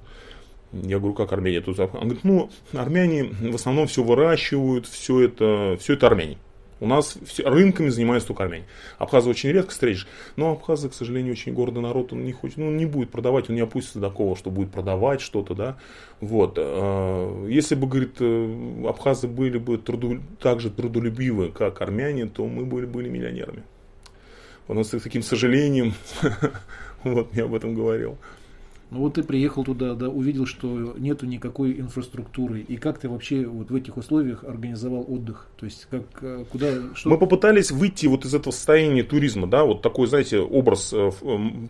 Я 0.74 0.98
говорю, 0.98 1.14
как 1.14 1.32
Армения 1.32 1.62
тут? 1.62 1.80
Она 1.80 1.88
говорит, 1.88 2.24
ну, 2.24 2.50
армяне 2.74 3.26
в 3.26 3.56
основном 3.56 3.86
все 3.86 4.04
выращивают, 4.04 4.88
все 4.88 5.22
это, 5.22 5.78
все 5.80 5.94
это 5.94 6.08
армяне. 6.08 6.38
У 6.84 6.86
нас 6.86 7.18
все, 7.26 7.48
рынками 7.48 7.88
занимаются 7.88 8.28
только 8.28 8.44
армяне. 8.44 8.66
Абхазы 8.98 9.30
очень 9.30 9.52
редко 9.52 9.72
встретишь, 9.72 10.06
но 10.36 10.52
абхазы, 10.52 10.90
к 10.90 10.94
сожалению, 10.94 11.32
очень 11.32 11.54
гордый 11.54 11.82
народ, 11.82 12.12
он 12.12 12.26
не 12.26 12.34
хочет, 12.34 12.58
ну, 12.58 12.70
не 12.72 12.86
будет 12.86 13.10
продавать, 13.10 13.50
он 13.50 13.56
не 13.56 13.62
опустится 13.62 14.00
до 14.00 14.10
такого, 14.10 14.36
что 14.36 14.52
будет 14.52 14.70
продавать 14.70 15.22
что-то, 15.22 15.56
да. 15.56 15.78
Вот. 16.20 16.56
А, 16.58 17.48
если 17.48 17.76
бы, 17.76 17.88
говорит, 17.88 18.18
э, 18.20 18.86
абхазы 18.86 19.30
были 19.30 19.58
бы 19.60 19.78
труду, 19.78 20.20
так 20.42 20.60
же 20.60 20.70
трудолюбивы, 20.70 21.52
как 21.52 21.82
армяне, 21.82 22.26
то 22.26 22.46
мы 22.46 22.66
были, 22.66 22.86
были 22.86 23.08
миллионерами. 23.08 23.64
У 24.68 24.74
нас 24.74 24.94
с 24.94 25.00
таким 25.00 25.24
сожалением, 25.24 25.94
вот 27.06 27.34
я 27.34 27.46
об 27.46 27.56
этом 27.56 27.76
говорил. 27.76 28.18
Ну 28.94 29.00
вот 29.00 29.16
ты 29.16 29.24
приехал 29.24 29.64
туда, 29.64 29.96
да, 29.96 30.08
увидел, 30.08 30.46
что 30.46 30.94
нету 31.00 31.26
никакой 31.26 31.80
инфраструктуры. 31.80 32.62
И 32.62 32.78
как 32.78 33.00
ты 33.00 33.10
вообще 33.10 33.44
вот 33.48 33.72
в 33.72 33.76
этих 33.76 33.98
условиях 33.98 34.44
организовал 34.44 35.04
отдых? 35.08 35.48
То 35.58 35.66
есть 35.66 35.88
как, 35.90 36.04
э, 36.22 36.46
куда, 36.52 36.68
что... 36.94 37.10
Мы 37.10 37.18
попытались 37.18 37.72
выйти 37.72 38.06
вот 38.06 38.24
из 38.24 38.36
этого 38.36 38.52
состояния 38.52 39.02
туризма, 39.02 39.48
да, 39.48 39.64
вот 39.64 39.82
такой, 39.82 40.06
знаете, 40.08 40.38
образ 40.38 40.94
э, 40.94 41.10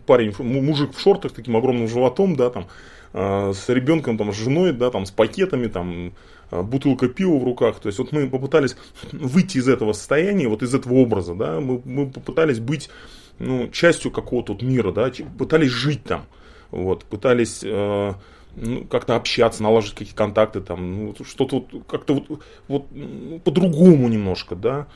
парень, 0.04 0.34
мужик 0.38 0.94
в 0.94 1.00
шортах, 1.00 1.32
таким 1.32 1.56
огромным 1.56 1.88
животом, 1.88 2.36
да, 2.36 2.50
там, 2.50 2.66
э, 3.14 3.52
с 3.54 3.70
ребенком, 3.70 4.18
там, 4.18 4.30
с 4.30 4.36
женой, 4.36 4.74
да, 4.74 4.90
там, 4.90 5.06
с 5.06 5.10
пакетами, 5.10 5.68
там, 5.68 6.12
бутылка 6.50 7.08
пива 7.08 7.38
в 7.38 7.44
руках. 7.44 7.80
То 7.80 7.86
есть 7.86 7.98
вот 7.98 8.12
мы 8.12 8.28
попытались 8.28 8.76
выйти 9.12 9.56
из 9.56 9.68
этого 9.68 9.94
состояния, 9.94 10.46
вот 10.46 10.62
из 10.62 10.74
этого 10.74 10.92
образа, 10.96 11.34
да, 11.34 11.58
мы, 11.58 11.80
мы 11.86 12.10
попытались 12.10 12.58
быть 12.60 12.90
ну, 13.38 13.68
частью 13.68 14.10
какого-то 14.10 14.52
вот 14.52 14.60
мира, 14.62 14.92
да, 14.92 15.10
пытались 15.38 15.70
жить 15.70 16.04
там. 16.04 16.26
Вот, 16.74 17.04
пытались 17.04 17.60
э, 17.62 18.14
ну, 18.56 18.84
как-то 18.86 19.14
общаться, 19.14 19.62
налаживать 19.62 19.94
какие-то 19.96 20.16
контакты, 20.16 20.60
там, 20.60 21.06
ну, 21.06 21.14
что-то 21.24 21.60
вот, 21.70 21.84
как-то 21.86 22.14
вот, 22.14 22.42
вот 22.66 22.86
ну, 22.90 23.38
по-другому 23.38 24.08
немножко, 24.08 24.56
да. 24.56 24.88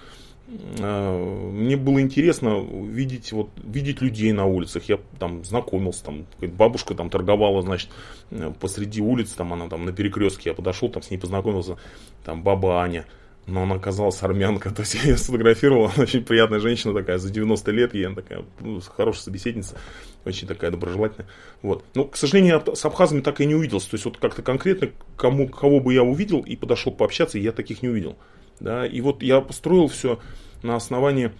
Э, 0.78 1.50
мне 1.52 1.76
было 1.76 2.00
интересно 2.00 2.60
видеть, 2.60 3.30
вот, 3.30 3.50
видеть 3.62 4.00
людей 4.00 4.32
на 4.32 4.46
улицах. 4.46 4.88
Я 4.88 4.98
там 5.20 5.44
знакомился, 5.44 6.04
там, 6.04 6.26
бабушка 6.40 6.96
там 6.96 7.10
торговала, 7.10 7.62
значит, 7.62 7.90
э, 8.32 8.52
посреди 8.58 9.00
улицы, 9.00 9.36
там 9.36 9.52
она 9.52 9.68
там 9.68 9.84
на 9.84 9.92
перекрестке, 9.92 10.50
я 10.50 10.54
подошел, 10.54 10.88
там 10.88 11.02
с 11.02 11.10
ней 11.12 11.18
познакомился, 11.18 11.76
там 12.24 12.42
баба 12.42 12.82
Аня, 12.82 13.06
но 13.48 13.62
она 13.62 13.76
оказалась 13.76 14.22
армянка, 14.22 14.70
то 14.74 14.82
есть 14.82 14.94
я 14.94 15.02
ее 15.02 15.16
сфотографировал, 15.16 15.86
она 15.86 16.04
очень 16.04 16.22
приятная 16.22 16.60
женщина 16.60 16.94
такая, 16.94 17.18
за 17.18 17.30
90 17.30 17.70
лет, 17.72 17.94
и 17.94 18.04
она 18.04 18.14
такая 18.14 18.44
ну, 18.60 18.80
хорошая 18.80 19.22
собеседница, 19.22 19.76
очень 20.24 20.46
такая 20.46 20.70
доброжелательная. 20.70 21.28
Вот. 21.62 21.84
Но, 21.94 22.04
к 22.04 22.16
сожалению, 22.16 22.62
с 22.74 22.84
абхазами 22.84 23.20
так 23.20 23.40
и 23.40 23.46
не 23.46 23.54
увиделся, 23.54 23.90
то 23.90 23.94
есть 23.94 24.04
вот 24.04 24.18
как-то 24.18 24.42
конкретно, 24.42 24.90
кому, 25.16 25.48
кого 25.48 25.80
бы 25.80 25.94
я 25.94 26.02
увидел 26.02 26.40
и 26.40 26.54
подошел 26.56 26.92
пообщаться, 26.92 27.38
я 27.38 27.52
таких 27.52 27.82
не 27.82 27.88
увидел. 27.88 28.16
Да? 28.60 28.86
И 28.86 29.00
вот 29.00 29.22
я 29.22 29.40
построил 29.40 29.88
все 29.88 30.20
на 30.62 30.76
основании 30.76 31.32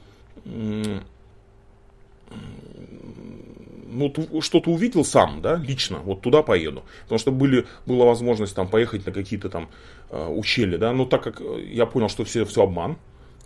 ну, 3.91 4.41
что-то 4.41 4.71
увидел 4.71 5.05
сам, 5.05 5.41
да, 5.43 5.57
лично, 5.57 5.99
вот 5.99 6.21
туда 6.21 6.43
поеду. 6.43 6.85
Потому 7.03 7.19
что 7.19 7.33
были, 7.33 7.67
была 7.87 8.05
возможность 8.05 8.55
там 8.55 8.69
поехать 8.69 9.07
на 9.07 9.13
какие-то 9.13 9.49
там 9.49 9.69
э, 10.11 10.27
ущелья, 10.27 10.79
да, 10.79 10.93
но 10.93 11.05
так 11.05 11.23
как 11.23 11.43
я 11.71 11.87
понял, 11.87 12.09
что 12.09 12.25
все, 12.25 12.45
все 12.45 12.63
обман, 12.63 12.97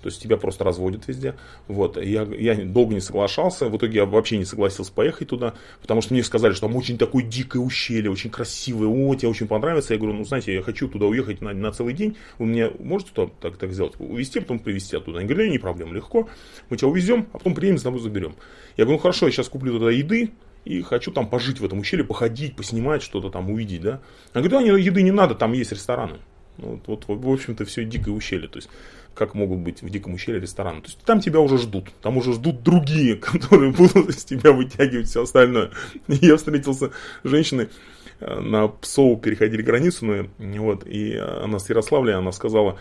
то 0.03 0.09
есть 0.09 0.21
тебя 0.21 0.37
просто 0.37 0.65
разводят 0.65 1.07
везде. 1.07 1.37
Вот. 1.69 1.97
Я, 1.97 2.23
я 2.23 2.55
долго 2.57 2.93
не 2.93 3.01
соглашался. 3.01 3.69
В 3.69 3.77
итоге 3.77 3.99
я 3.99 4.05
вообще 4.05 4.37
не 4.37 4.45
согласился 4.45 4.93
поехать 4.93 5.29
туда, 5.29 5.55
потому 5.81 6.03
что 6.03 6.13
мне 6.13 6.23
сказали, 6.25 6.53
что 6.53 6.67
там 6.67 6.77
очень 6.77 6.99
такое 6.99 7.23
дикое 7.23 7.61
ущелье, 7.61 8.11
очень 8.11 8.31
красивое, 8.31 8.89
о, 8.89 9.15
тебе 9.15 9.29
очень 9.29 9.47
понравится. 9.47 9.95
Я 9.95 10.01
говорю, 10.01 10.17
ну 10.17 10.25
знаете, 10.25 10.53
я 10.53 10.63
хочу 10.63 10.89
туда 10.89 11.07
уехать 11.07 11.41
на, 11.41 11.53
на 11.53 11.71
целый 11.73 11.95
день. 11.95 12.17
Вы 12.39 12.47
мне 12.47 12.71
можете 12.81 13.13
туда 13.13 13.33
так, 13.41 13.57
так 13.57 13.73
сделать? 13.73 13.95
Увезти, 13.99 14.41
потом 14.41 14.59
привезти 14.59 14.97
оттуда. 14.97 15.21
Они 15.21 15.29
говорят, 15.29 15.51
не 15.51 15.59
проблема, 15.59 15.95
легко. 15.95 16.29
Мы 16.69 16.77
тебя 16.77 16.89
увезем, 16.89 17.29
а 17.33 17.39
потом 17.39 17.55
приедем, 17.55 17.79
с 17.79 17.83
тобой 17.83 18.01
заберем. 18.01 18.35
Я 18.77 18.85
говорю, 18.85 18.99
ну 18.99 19.03
хорошо, 19.03 19.27
я 19.27 19.33
сейчас 19.33 19.49
куплю 19.49 19.73
туда 19.73 19.91
еды, 19.91 20.33
и 20.65 20.83
хочу 20.83 21.11
там 21.13 21.29
пожить 21.29 21.61
в 21.61 21.65
этом 21.65 21.81
ущелье, 21.81 22.05
походить, 22.05 22.57
поснимать, 22.57 23.03
что-то 23.03 23.31
там 23.31 23.51
увидеть, 23.51 23.83
да. 23.83 24.01
Я 24.35 24.43
говорю, 24.43 24.67
да, 24.67 24.79
еды 24.79 25.03
не 25.03 25.11
надо, 25.11 25.35
там 25.35 25.53
есть 25.53 25.73
рестораны. 25.73 26.19
Вот, 26.59 26.83
вот, 26.87 27.05
в 27.07 27.29
общем-то, 27.29 27.65
все 27.65 27.85
дикое 27.85 28.13
ущелье. 28.13 28.49
То 28.49 28.59
есть, 28.59 28.69
как 29.15 29.35
могут 29.35 29.59
быть 29.59 29.83
в 29.83 29.91
диком 29.91 30.15
ущелье 30.15 30.41
рестораны. 30.41 30.81
То 30.81 30.89
есть, 30.89 30.99
там 31.01 31.21
тебя 31.21 31.41
уже 31.41 31.59
ждут. 31.59 31.91
Там 32.03 32.17
уже 32.17 32.33
ждут 32.33 32.63
другие, 32.63 33.17
которые 33.17 33.73
будут 33.73 34.09
из 34.09 34.25
тебя 34.25 34.53
вытягивать 34.53 35.09
все 35.09 35.23
остальное. 35.23 35.71
Я 36.09 36.37
встретился 36.37 36.91
с 37.23 37.29
женщиной, 37.29 37.69
э, 38.21 38.41
на 38.41 38.69
Псоу 38.69 39.17
переходили 39.17 39.63
границу, 39.63 40.29
ну, 40.39 40.63
вот, 40.63 40.87
и 40.87 41.17
она 41.17 41.59
с 41.59 41.69
Ярославля, 41.69 42.19
она 42.19 42.33
сказала, 42.33 42.79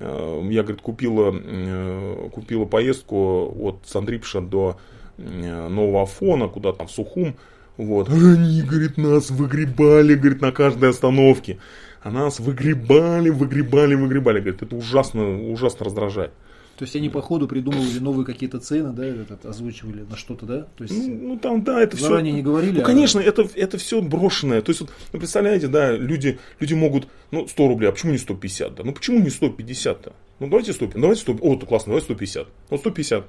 э, 0.00 0.40
я, 0.50 0.62
говорит, 0.62 0.80
купила, 0.80 1.34
э, 1.34 2.28
купила 2.32 2.64
поездку 2.64 3.54
от 3.60 3.80
Сандрипша 3.86 4.40
до 4.40 4.78
Нового 5.16 6.02
Афона, 6.02 6.46
куда 6.46 6.72
там, 6.72 6.86
в 6.86 6.92
Сухум, 6.92 7.34
вот. 7.76 8.08
Они, 8.08 8.62
говорит, 8.62 8.96
нас 8.98 9.30
выгребали, 9.30 10.14
говорит, 10.14 10.40
на 10.42 10.52
каждой 10.52 10.90
остановке 10.90 11.58
а 12.02 12.10
нас 12.10 12.40
выгребали, 12.40 13.30
выгребали, 13.30 13.94
выгребали. 13.94 14.40
Говорит, 14.40 14.62
это 14.62 14.76
ужасно, 14.76 15.50
ужасно 15.50 15.86
раздражает. 15.86 16.32
То 16.78 16.84
есть 16.84 16.94
они 16.94 17.08
по 17.08 17.20
ходу 17.20 17.48
придумывали 17.48 17.98
новые 17.98 18.24
какие-то 18.24 18.60
цены, 18.60 18.92
да, 18.92 19.04
этот, 19.04 19.44
озвучивали 19.44 20.06
на 20.08 20.16
что-то, 20.16 20.46
да? 20.46 20.68
То 20.76 20.84
есть 20.84 20.94
ну, 20.96 21.30
ну 21.30 21.36
там, 21.36 21.64
да, 21.64 21.82
это 21.82 21.96
все. 21.96 22.20
не 22.20 22.40
говорили. 22.40 22.76
Ну, 22.76 22.82
а... 22.82 22.84
конечно, 22.84 23.18
это, 23.18 23.48
это 23.56 23.78
все 23.78 24.00
брошенное. 24.00 24.62
То 24.62 24.70
есть, 24.70 24.82
вот, 24.82 24.90
ну, 25.12 25.18
представляете, 25.18 25.66
да, 25.66 25.96
люди, 25.96 26.38
люди 26.60 26.74
могут, 26.74 27.08
ну, 27.32 27.48
100 27.48 27.66
рублей, 27.66 27.88
а 27.88 27.92
почему 27.92 28.12
не 28.12 28.18
150, 28.18 28.76
да? 28.76 28.84
Ну, 28.84 28.92
почему 28.92 29.18
не 29.18 29.26
150-то? 29.26 30.12
Ну, 30.38 30.46
давайте 30.46 30.72
100, 30.72 30.92
давайте 30.94 31.22
100, 31.22 31.38
о, 31.40 31.56
это 31.56 31.66
классно, 31.66 31.90
давайте 31.90 32.04
150. 32.04 32.46
Ну, 32.70 32.78
150. 32.78 33.18
Ну, 33.18 33.26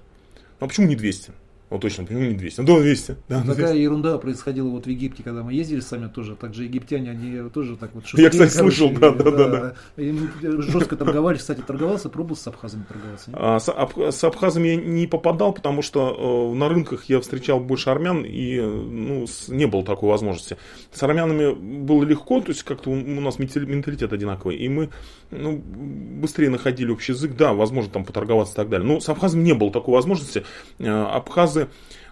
а 0.59 0.67
почему 0.67 0.87
не 0.87 0.95
200? 0.95 1.31
Ну 1.71 1.77
точно, 1.77 2.03
почему 2.03 2.21
не 2.21 2.33
200? 2.33 2.61
Ну 2.61 2.67
да, 2.67 2.81
200. 2.81 3.17
Да, 3.27 3.41
Такая 3.41 3.73
200. 3.73 3.77
ерунда 3.77 4.17
происходила 4.17 4.69
вот 4.69 4.85
в 4.85 4.89
Египте, 4.89 5.21
когда 5.21 5.43
мы 5.43 5.53
ездили 5.53 5.81
сами 5.81 6.07
тоже. 6.07 6.35
Также 6.35 6.63
египтяне, 6.63 7.11
они 7.11 7.49
тоже 7.49 7.75
так 7.77 7.93
вот 7.93 8.07
шутили. 8.07 8.25
Я, 8.25 8.31
кстати, 8.31 8.53
слышал, 8.53 8.89
да, 8.89 9.11
да, 9.11 9.31
да. 9.31 9.47
да. 9.47 9.73
Им 10.01 10.31
жестко 10.41 10.95
торговали. 10.95 11.37
Кстати, 11.37 11.61
торговался, 11.61 12.09
пробовал 12.09 12.37
с 12.37 12.47
абхазами 12.47 12.85
торговаться? 12.87 13.29
А, 13.33 13.59
с, 13.59 13.69
аб, 13.69 13.97
с 13.97 14.23
абхазами 14.23 14.69
я 14.69 14.75
не 14.77 15.05
попадал, 15.05 15.53
потому 15.53 15.83
что 15.83 16.51
э, 16.53 16.57
на 16.57 16.69
рынках 16.69 17.05
я 17.05 17.19
встречал 17.21 17.59
больше 17.59 17.91
армян, 17.91 18.23
и 18.25 18.59
ну, 18.59 19.27
с, 19.27 19.47
не 19.49 19.67
было 19.67 19.83
такой 19.83 20.09
возможности. 20.09 20.57
С 20.91 21.03
армянами 21.03 21.53
было 21.53 22.03
легко, 22.03 22.41
то 22.41 22.49
есть 22.49 22.63
как-то 22.63 22.89
у, 22.89 22.93
у 22.93 23.21
нас 23.21 23.37
менталитет 23.37 24.11
одинаковый, 24.11 24.55
и 24.55 24.67
мы 24.69 24.89
ну, 25.29 25.57
быстрее 25.57 26.49
находили 26.49 26.89
общий 26.91 27.11
язык, 27.11 27.35
да, 27.35 27.53
возможно, 27.53 27.91
там 27.91 28.05
поторговаться 28.05 28.53
и 28.53 28.55
так 28.55 28.69
далее. 28.69 28.87
Но 28.87 28.99
с 28.99 29.07
абхазами 29.07 29.43
не 29.43 29.53
было 29.53 29.71
такой 29.71 29.93
возможности. 29.93 30.43
Э, 30.79 30.89
абхазы 30.89 31.58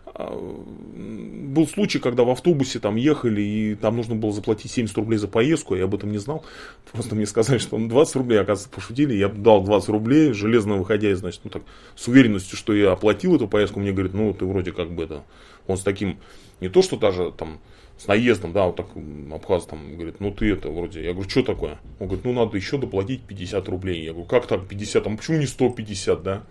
а, 0.05 0.31
был 0.33 1.67
случай, 1.67 1.99
когда 1.99 2.23
в 2.23 2.29
автобусе 2.29 2.79
там 2.79 2.95
ехали, 2.95 3.41
и 3.41 3.75
там 3.75 3.97
нужно 3.97 4.15
было 4.15 4.31
заплатить 4.31 4.71
70 4.71 4.95
рублей 4.97 5.17
за 5.17 5.27
поездку, 5.27 5.75
я 5.75 5.85
об 5.85 5.95
этом 5.95 6.11
не 6.11 6.17
знал. 6.17 6.43
Просто 6.91 7.15
мне 7.15 7.25
сказали, 7.25 7.57
что 7.57 7.77
20 7.77 8.15
рублей, 8.15 8.41
оказывается, 8.41 8.69
пошутили. 8.69 9.13
Я 9.13 9.29
дал 9.29 9.63
20 9.63 9.89
рублей, 9.89 10.33
железно 10.33 10.75
выходя, 10.75 11.15
значит, 11.15 11.41
ну 11.43 11.49
так, 11.49 11.63
с 11.95 12.07
уверенностью, 12.07 12.57
что 12.57 12.73
я 12.73 12.91
оплатил 12.91 13.35
эту 13.35 13.47
поездку, 13.47 13.79
мне 13.79 13.91
говорит, 13.91 14.13
ну, 14.13 14.33
ты 14.33 14.45
вроде 14.45 14.71
как 14.71 14.91
бы 14.91 15.03
это, 15.03 15.23
он 15.67 15.77
с 15.77 15.81
таким, 15.81 16.17
не 16.61 16.69
то, 16.69 16.81
что 16.81 16.97
даже 16.97 17.31
там, 17.31 17.59
с 17.97 18.07
наездом, 18.07 18.53
да, 18.53 18.65
вот 18.65 18.75
так 18.75 18.87
Абхаз 19.31 19.65
там 19.65 19.95
говорит, 19.95 20.19
ну 20.19 20.31
ты 20.31 20.51
это 20.51 20.69
вроде, 20.69 21.03
я 21.03 21.13
говорю, 21.13 21.29
что 21.29 21.41
такое? 21.41 21.79
Он 21.99 22.07
говорит, 22.07 22.25
ну 22.25 22.33
надо 22.33 22.55
еще 22.55 22.77
доплатить 22.77 23.23
50 23.23 23.67
рублей. 23.69 24.03
Я 24.03 24.11
говорю, 24.11 24.27
как 24.27 24.45
так 24.45 24.67
50, 24.67 25.07
а 25.07 25.09
почему 25.15 25.37
не 25.37 25.47
150, 25.47 26.23
да? 26.23 26.43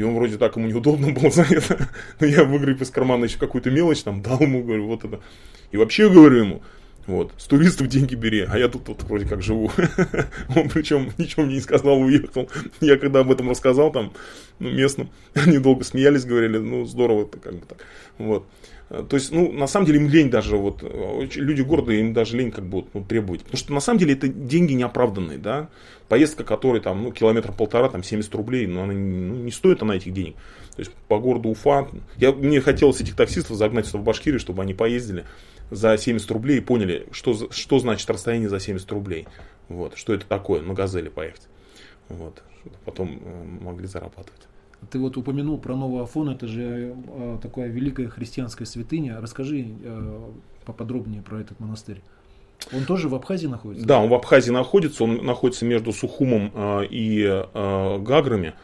И 0.00 0.02
он 0.02 0.14
вроде 0.14 0.38
так 0.38 0.56
ему 0.56 0.66
неудобно 0.66 1.12
было 1.12 1.30
за 1.30 1.42
это. 1.42 1.88
Но 2.20 2.26
я 2.26 2.44
выгреб 2.44 2.80
из 2.80 2.88
кармана 2.88 3.24
еще 3.24 3.36
какую-то 3.36 3.70
мелочь, 3.70 4.02
там 4.02 4.22
дал 4.22 4.40
ему, 4.40 4.62
говорю, 4.62 4.86
вот 4.86 5.04
это. 5.04 5.20
И 5.72 5.76
вообще 5.76 6.08
говорю 6.08 6.36
ему, 6.36 6.62
вот, 7.10 7.32
с 7.36 7.44
туристов 7.44 7.88
деньги 7.88 8.14
бери, 8.14 8.46
а 8.48 8.56
я 8.58 8.68
тут 8.68 8.88
вот 8.88 9.02
вроде 9.02 9.26
как 9.26 9.42
живу. 9.42 9.70
Он 10.56 10.68
причем 10.68 11.12
ничего 11.18 11.44
мне 11.44 11.56
не 11.56 11.60
сказал, 11.60 12.00
уехал. 12.00 12.48
Я 12.80 12.96
когда 12.96 13.20
об 13.20 13.30
этом 13.30 13.50
рассказал 13.50 13.90
там, 13.90 14.12
ну, 14.58 14.70
местным, 14.70 15.10
они 15.34 15.58
долго 15.58 15.84
смеялись, 15.84 16.24
говорили, 16.24 16.58
ну, 16.58 16.84
здорово 16.84 17.22
это 17.22 17.38
как 17.38 17.54
бы 17.54 17.66
так. 17.66 17.78
Вот. 18.18 18.46
То 18.88 19.14
есть, 19.16 19.30
ну, 19.30 19.52
на 19.52 19.68
самом 19.68 19.86
деле 19.86 20.00
им 20.00 20.08
лень 20.08 20.30
даже, 20.30 20.56
вот, 20.56 20.82
люди 20.82 21.62
города, 21.62 21.92
им 21.92 22.12
даже 22.12 22.36
лень 22.36 22.50
как 22.50 22.66
бы 22.66 22.84
ну, 22.92 23.04
требовать. 23.04 23.42
Потому 23.42 23.58
что 23.58 23.72
на 23.72 23.80
самом 23.80 24.00
деле 24.00 24.14
это 24.14 24.26
деньги 24.26 24.72
неоправданные, 24.72 25.38
да. 25.38 25.68
Поездка, 26.08 26.42
которая 26.42 26.82
там, 26.82 27.04
ну, 27.04 27.12
километр 27.12 27.52
полтора, 27.52 27.88
там 27.88 28.02
70 28.02 28.34
рублей, 28.34 28.66
но 28.66 28.82
она 28.82 28.92
ну, 28.92 29.36
не 29.36 29.52
стоит 29.52 29.82
она 29.82 29.94
этих 29.94 30.12
денег. 30.12 30.34
То 30.74 30.80
есть 30.80 30.92
по 31.06 31.18
городу 31.20 31.50
Уфа, 31.50 31.88
я, 32.16 32.32
мне 32.32 32.60
хотелось 32.60 33.00
этих 33.00 33.14
таксистов 33.14 33.56
загнать 33.56 33.86
сюда 33.86 33.98
в 33.98 34.02
Башкирию, 34.02 34.40
чтобы 34.40 34.62
они 34.62 34.74
поездили 34.74 35.24
за 35.70 35.96
70 35.96 36.30
рублей 36.30 36.58
и 36.58 36.60
поняли, 36.60 37.06
что, 37.12 37.50
что 37.50 37.78
значит 37.78 38.08
расстояние 38.10 38.48
за 38.48 38.60
70 38.60 38.90
рублей. 38.92 39.26
Вот, 39.68 39.96
что 39.96 40.12
это 40.12 40.26
такое, 40.26 40.62
на 40.62 40.74
газели 40.74 41.08
поехать. 41.08 41.48
Вот, 42.08 42.42
потом 42.84 43.20
э, 43.22 43.44
могли 43.62 43.86
зарабатывать. 43.86 44.48
Ты 44.90 44.98
вот 44.98 45.16
упомянул 45.16 45.58
про 45.58 45.76
Новый 45.76 46.02
Афон, 46.02 46.30
это 46.30 46.46
же 46.46 46.96
э, 47.06 47.38
такая 47.42 47.68
великая 47.68 48.08
христианская 48.08 48.64
святыня. 48.64 49.20
Расскажи 49.20 49.66
э, 49.82 50.30
поподробнее 50.64 51.22
про 51.22 51.40
этот 51.40 51.60
монастырь. 51.60 52.02
Он 52.72 52.84
тоже 52.84 53.08
в 53.08 53.14
Абхазии 53.14 53.46
находится? 53.46 53.86
Да, 53.86 54.00
он 54.00 54.08
в 54.08 54.14
Абхазии 54.14 54.50
находится. 54.50 55.04
Он 55.04 55.24
находится 55.24 55.64
между 55.64 55.92
Сухумом 55.92 56.50
э, 56.54 56.86
и 56.90 57.24
э, 57.24 57.98
Гаграми. 57.98 58.54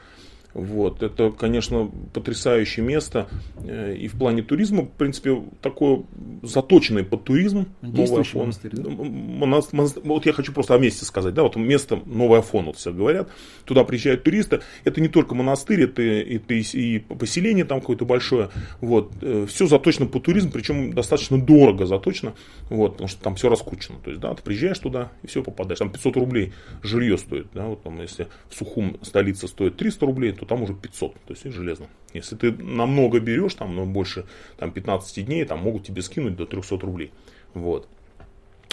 Вот, 0.56 1.02
это, 1.02 1.30
конечно, 1.32 1.90
потрясающее 2.14 2.84
место. 2.84 3.28
Э, 3.62 3.94
и 3.94 4.08
в 4.08 4.18
плане 4.18 4.42
туризма, 4.42 4.84
в 4.84 4.90
принципе, 4.90 5.42
такое 5.60 6.04
заточенное 6.42 7.04
под 7.04 7.24
туризм. 7.24 7.66
Новый 7.82 8.22
Афон. 8.22 8.40
Монастырь, 8.40 8.70
да? 8.72 8.88
Монас... 8.88 9.68
Вот 10.02 10.24
я 10.24 10.32
хочу 10.32 10.54
просто 10.54 10.74
о 10.74 10.78
месте 10.78 11.04
сказать. 11.04 11.34
Да, 11.34 11.42
вот 11.42 11.56
место 11.56 12.00
Новый 12.06 12.38
Афон, 12.38 12.64
вот 12.64 12.78
все 12.78 12.90
говорят. 12.90 13.28
Туда 13.66 13.84
приезжают 13.84 14.24
туристы. 14.24 14.62
Это 14.84 15.02
не 15.02 15.08
только 15.08 15.34
монастырь, 15.34 15.82
это, 15.82 16.00
это 16.00 16.54
и 16.54 17.00
поселение 17.00 17.66
там 17.66 17.80
какое-то 17.80 18.06
большое. 18.06 18.48
Вот, 18.80 19.12
э, 19.20 19.44
все 19.46 19.66
заточено 19.66 20.06
под 20.06 20.22
туризм, 20.22 20.50
причем 20.50 20.94
достаточно 20.94 21.38
дорого 21.38 21.84
заточено. 21.84 22.32
Вот, 22.70 22.92
потому 22.92 23.08
что 23.08 23.22
там 23.22 23.34
все 23.36 23.50
раскручено. 23.50 23.98
То 24.02 24.08
есть, 24.08 24.22
да, 24.22 24.32
ты 24.32 24.42
приезжаешь 24.42 24.78
туда 24.78 25.12
и 25.22 25.26
все 25.26 25.42
попадаешь. 25.42 25.80
Там 25.80 25.90
500 25.90 26.16
рублей 26.16 26.54
жилье 26.82 27.18
стоит. 27.18 27.48
Да, 27.52 27.66
вот 27.66 27.82
там, 27.82 28.00
если 28.00 28.28
в 28.48 28.54
Сухум 28.54 28.96
столица 29.02 29.48
стоит 29.48 29.76
300 29.76 30.06
рублей, 30.06 30.32
то 30.32 30.45
там 30.46 30.62
уже 30.62 30.74
500, 30.74 31.14
то 31.14 31.34
есть 31.34 31.44
железно. 31.44 31.86
Если 32.12 32.36
ты 32.36 32.52
намного 32.52 33.20
берешь, 33.20 33.54
там, 33.54 33.74
ну, 33.74 33.84
больше 33.84 34.26
там, 34.56 34.72
15 34.72 35.26
дней, 35.26 35.44
там 35.44 35.60
могут 35.60 35.84
тебе 35.84 36.02
скинуть 36.02 36.36
до 36.36 36.46
300 36.46 36.78
рублей. 36.78 37.12
Вот. 37.54 37.88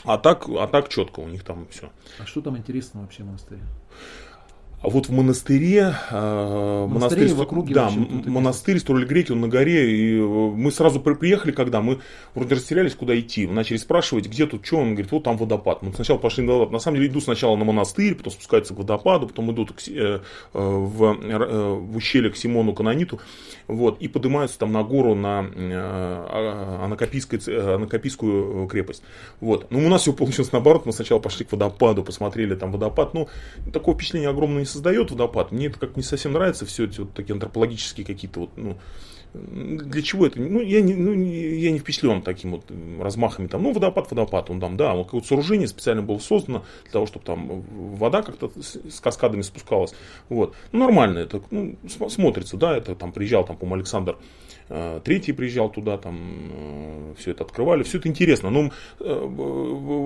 А 0.06 0.18
так, 0.18 0.48
а 0.50 0.68
так 0.68 0.89
четко 0.89 1.22
у 1.22 1.27
них 1.27 1.44
там 1.44 1.68
все. 1.70 1.89
А 2.20 2.25
что 2.25 2.42
там 2.42 2.58
интересно 2.58 3.01
вообще 3.01 3.24
в 3.24 3.27
монастыре? 3.27 3.62
А 4.84 4.90
вот 4.90 5.08
в 5.08 5.13
монастыре, 5.13 5.96
э, 6.12 6.88
монастырь, 6.90 7.34
в 7.34 7.42
округе 7.42 7.74
да, 7.74 7.90
монастырь 7.90 8.80
строили 8.80 9.06
греки, 9.06 9.32
он 9.32 9.40
на 9.40 9.48
горе, 9.48 9.96
и 9.96 10.20
э, 10.20 10.22
мы 10.22 10.74
сразу 10.74 11.00
приехали, 11.00 11.54
когда 11.54 11.80
мы 11.82 12.02
вроде 12.36 12.56
растерялись, 12.56 12.94
куда 12.94 13.18
идти, 13.18 13.48
мы 13.48 13.54
начали 13.54 13.78
спрашивать, 13.78 14.28
где 14.28 14.46
тут 14.46 14.66
что, 14.66 14.80
он 14.80 14.96
говорит, 14.96 15.10
вот 15.13 15.24
там 15.24 15.38
водопад. 15.38 15.84
Мы 15.84 15.94
сначала 15.94 16.18
пошли 16.18 16.44
на 16.44 16.52
водопад, 16.52 16.74
на 16.74 16.80
самом 16.80 16.98
деле 16.98 17.10
иду 17.10 17.22
сначала 17.22 17.56
на 17.56 17.63
монастырь, 17.63 18.13
потом 18.16 18.34
спускаются 18.34 18.74
к 18.74 18.78
водопаду, 18.78 19.28
потом 19.28 19.54
идут 19.54 19.72
к, 19.72 19.88
э, 19.88 20.20
в, 20.52 21.04
э, 21.04 21.75
в 21.75 21.96
ущелье 21.96 22.30
к 22.30 22.36
Симону 22.36 22.74
Канониту, 22.74 23.22
вот, 23.70 24.02
и 24.02 24.10
поднимаются 24.10 24.60
там 24.60 24.74
на 24.74 24.84
гору 24.84 25.16
на 25.16 25.46
э, 25.56 26.80
Анакопийскую, 26.84 27.75
Анакопийскую 27.75 28.68
крепость. 28.68 29.02
Вот. 29.40 29.72
Но 29.72 29.80
у 29.80 29.88
нас 29.88 30.02
все 30.02 30.12
получилось 30.12 30.52
наоборот, 30.52 30.86
мы 30.86 30.92
сначала 30.92 31.20
пошли 31.20 31.46
к 31.46 31.54
водопаду, 31.54 32.04
посмотрели 32.04 32.56
там 32.56 32.74
водопад, 32.74 33.13
ну, 33.13 33.30
такое 33.72 33.96
впечатление 33.96 34.30
огромное 34.30 34.63
создает 34.74 35.12
водопад. 35.12 35.51
Мне 35.51 35.68
это 35.68 35.80
как 35.80 35.96
не 35.96 36.03
совсем 36.03 36.34
нравится, 36.34 36.65
все 36.65 36.86
эти 36.86 37.00
вот 37.00 37.13
такие 37.13 37.34
антропологические 37.34 38.06
какие-то 38.06 38.42
вот, 38.42 38.50
ну, 38.58 38.77
для 39.34 40.01
чего 40.03 40.27
это? 40.27 40.39
Ну, 40.39 40.62
я 40.62 40.82
не, 40.82 40.94
ну, 40.94 41.12
я 41.13 41.72
не 41.72 41.80
впечатлен 41.80 42.22
таким 42.22 42.51
вот 42.51 42.65
размахами. 43.00 43.48
Там, 43.48 43.63
ну, 43.63 43.74
водопад, 43.74 44.12
водопад, 44.12 44.50
он 44.51 44.60
там, 44.60 44.77
да, 44.77 44.94
вот 44.94 45.06
какое-то 45.06 45.27
сооружение 45.27 45.68
специально 45.68 46.03
было 46.03 46.20
создано 46.20 46.65
для 46.84 46.92
того, 46.92 47.08
чтобы 47.08 47.25
там 47.25 47.62
вода 47.96 48.22
как-то 48.22 48.51
с 48.62 49.00
каскадами 49.00 49.42
спускалась. 49.42 49.96
Вот. 50.30 50.53
Ну, 50.72 50.80
нормально 50.80 51.20
это, 51.20 51.42
ну, 51.50 51.75
смотрится, 52.10 52.58
да, 52.58 52.77
это 52.77 52.96
там 52.96 53.12
приезжал, 53.12 53.44
там, 53.44 53.58
по-моему, 53.58 53.82
Александр 53.82 54.18
третий 55.03 55.34
приезжал 55.34 55.70
туда, 55.70 55.98
там 55.98 56.20
э, 56.51 57.13
все 57.17 57.32
это 57.32 57.43
открывали, 57.43 57.84
все 57.84 57.98
это 57.98 58.08
интересно. 58.08 58.50
Но 58.50 58.72
э, 59.00 59.25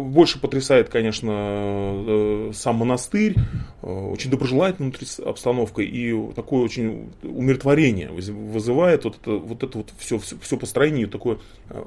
больше 0.10 0.40
потрясает, 0.40 0.90
конечно, 0.90 2.52
сам 2.54 2.78
монастырь, 2.78 3.36
очень 3.82 4.32
доброжелательной 4.32 4.90
внутри 4.90 5.08
обстановкой 5.26 5.86
и 5.86 6.34
такое 6.34 6.62
очень 6.64 7.12
умиротворение 7.24 8.10
вызывает 8.10 9.04
вот 9.06 9.18
это 9.22 9.32
вот, 9.32 9.64
это 9.64 9.78
вот 9.78 9.94
все, 9.98 10.18
все, 10.20 10.38
все 10.42 10.58
построение, 10.58 11.08
такое 11.08 11.40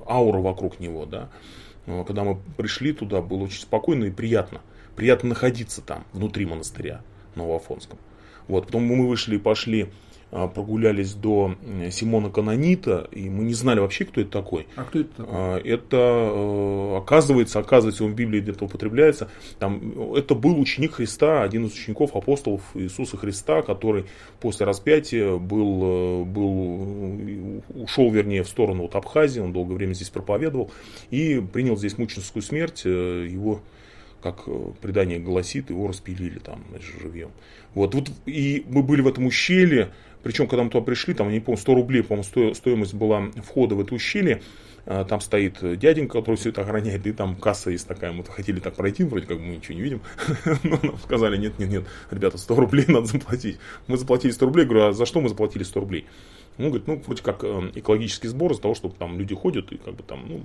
аура 0.06 0.38
вокруг 0.38 0.80
него, 0.80 1.06
да. 1.06 1.28
Когда 1.86 2.24
мы 2.24 2.38
пришли 2.56 2.92
туда, 2.92 3.20
было 3.20 3.44
очень 3.44 3.62
спокойно 3.62 4.04
и 4.04 4.10
приятно. 4.10 4.60
Приятно 4.96 5.30
находиться 5.30 5.80
там, 5.80 6.04
внутри 6.12 6.46
монастыря 6.46 7.02
Новоафонском. 7.34 7.98
Вот, 8.48 8.66
потом 8.66 8.84
мы 8.84 9.08
вышли 9.08 9.36
и 9.36 9.38
пошли 9.38 9.84
а, 9.84 9.88
прогулялись 10.30 11.14
до 11.14 11.56
Симона 11.90 12.30
Канонита, 12.30 13.08
и 13.10 13.28
мы 13.28 13.44
не 13.44 13.54
знали 13.54 13.80
вообще, 13.80 14.04
кто 14.04 14.20
это 14.20 14.30
такой. 14.30 14.66
А 14.76 14.84
кто 14.84 15.00
это 15.00 15.10
такой? 15.16 15.34
А, 15.34 15.58
это, 15.58 15.96
э, 15.96 16.96
оказывается, 16.98 17.58
оказывается, 17.58 18.04
он 18.04 18.12
в 18.12 18.14
Библии 18.14 18.40
где-то 18.40 18.66
употребляется. 18.66 19.28
Там, 19.58 20.14
это 20.14 20.34
был 20.34 20.60
ученик 20.60 20.94
Христа, 20.94 21.42
один 21.42 21.66
из 21.66 21.72
учеников 21.72 22.14
апостолов 22.14 22.62
Иисуса 22.74 23.16
Христа, 23.16 23.62
который 23.62 24.04
после 24.40 24.66
распятия 24.66 25.36
был, 25.36 26.22
э, 26.22 26.24
был, 26.24 27.62
ушел, 27.74 28.10
вернее, 28.10 28.44
в 28.44 28.48
сторону 28.48 28.84
от 28.84 28.94
Абхазии, 28.94 29.40
он 29.40 29.52
долгое 29.52 29.74
время 29.74 29.94
здесь 29.94 30.10
проповедовал, 30.10 30.70
и 31.10 31.42
принял 31.52 31.76
здесь 31.76 31.98
мученическую 31.98 32.42
смерть, 32.42 32.82
э, 32.84 33.26
его 33.28 33.62
как 34.22 34.44
предание 34.82 35.18
гласит, 35.18 35.70
его 35.70 35.88
распилили 35.88 36.38
там, 36.38 36.62
значит, 36.70 36.94
живьем. 37.00 37.30
Вот, 37.74 37.94
вот, 37.94 38.10
и 38.26 38.64
мы 38.68 38.82
были 38.82 39.00
в 39.00 39.08
этом 39.08 39.26
ущелье, 39.26 39.92
причем, 40.22 40.46
когда 40.46 40.64
мы 40.64 40.70
туда 40.70 40.84
пришли, 40.84 41.14
там, 41.14 41.30
не 41.30 41.40
помню, 41.40 41.58
100 41.60 41.74
рублей, 41.74 42.02
по-моему, 42.02 42.54
стоимость 42.54 42.94
была 42.94 43.30
входа 43.44 43.74
в 43.74 43.80
это 43.80 43.94
ущелье. 43.94 44.42
А, 44.86 45.04
там 45.04 45.20
стоит 45.20 45.58
дяденька, 45.78 46.18
который 46.18 46.36
все 46.36 46.50
это 46.50 46.62
охраняет, 46.62 47.06
и 47.06 47.12
там 47.12 47.36
касса 47.36 47.70
есть 47.70 47.86
такая. 47.86 48.12
Мы 48.12 48.24
хотели 48.24 48.60
так 48.60 48.74
пройти, 48.74 49.04
вроде 49.04 49.26
как 49.26 49.38
мы 49.38 49.56
ничего 49.56 49.74
не 49.74 49.82
видим. 49.82 50.02
Но 50.62 50.78
нам 50.82 50.98
сказали, 50.98 51.36
нет, 51.36 51.58
нет, 51.58 51.70
нет, 51.70 51.84
ребята, 52.10 52.38
100 52.38 52.54
рублей 52.54 52.84
надо 52.88 53.06
заплатить. 53.06 53.58
Мы 53.86 53.96
заплатили 53.96 54.32
100 54.32 54.46
рублей, 54.46 54.64
говорю, 54.64 54.86
а 54.86 54.92
за 54.92 55.06
что 55.06 55.20
мы 55.20 55.28
заплатили 55.28 55.62
100 55.62 55.80
рублей? 55.80 56.06
Он 56.58 56.66
говорит, 56.66 56.86
ну, 56.86 57.02
вроде 57.06 57.22
как 57.22 57.42
э, 57.42 57.70
экологический 57.74 58.28
сбор 58.28 58.52
из-за 58.52 58.62
того, 58.62 58.74
что 58.74 58.88
там 58.90 59.18
люди 59.18 59.34
ходят 59.34 59.72
и 59.72 59.78
как 59.78 59.94
бы 59.94 60.02
там, 60.02 60.24
ну, 60.28 60.42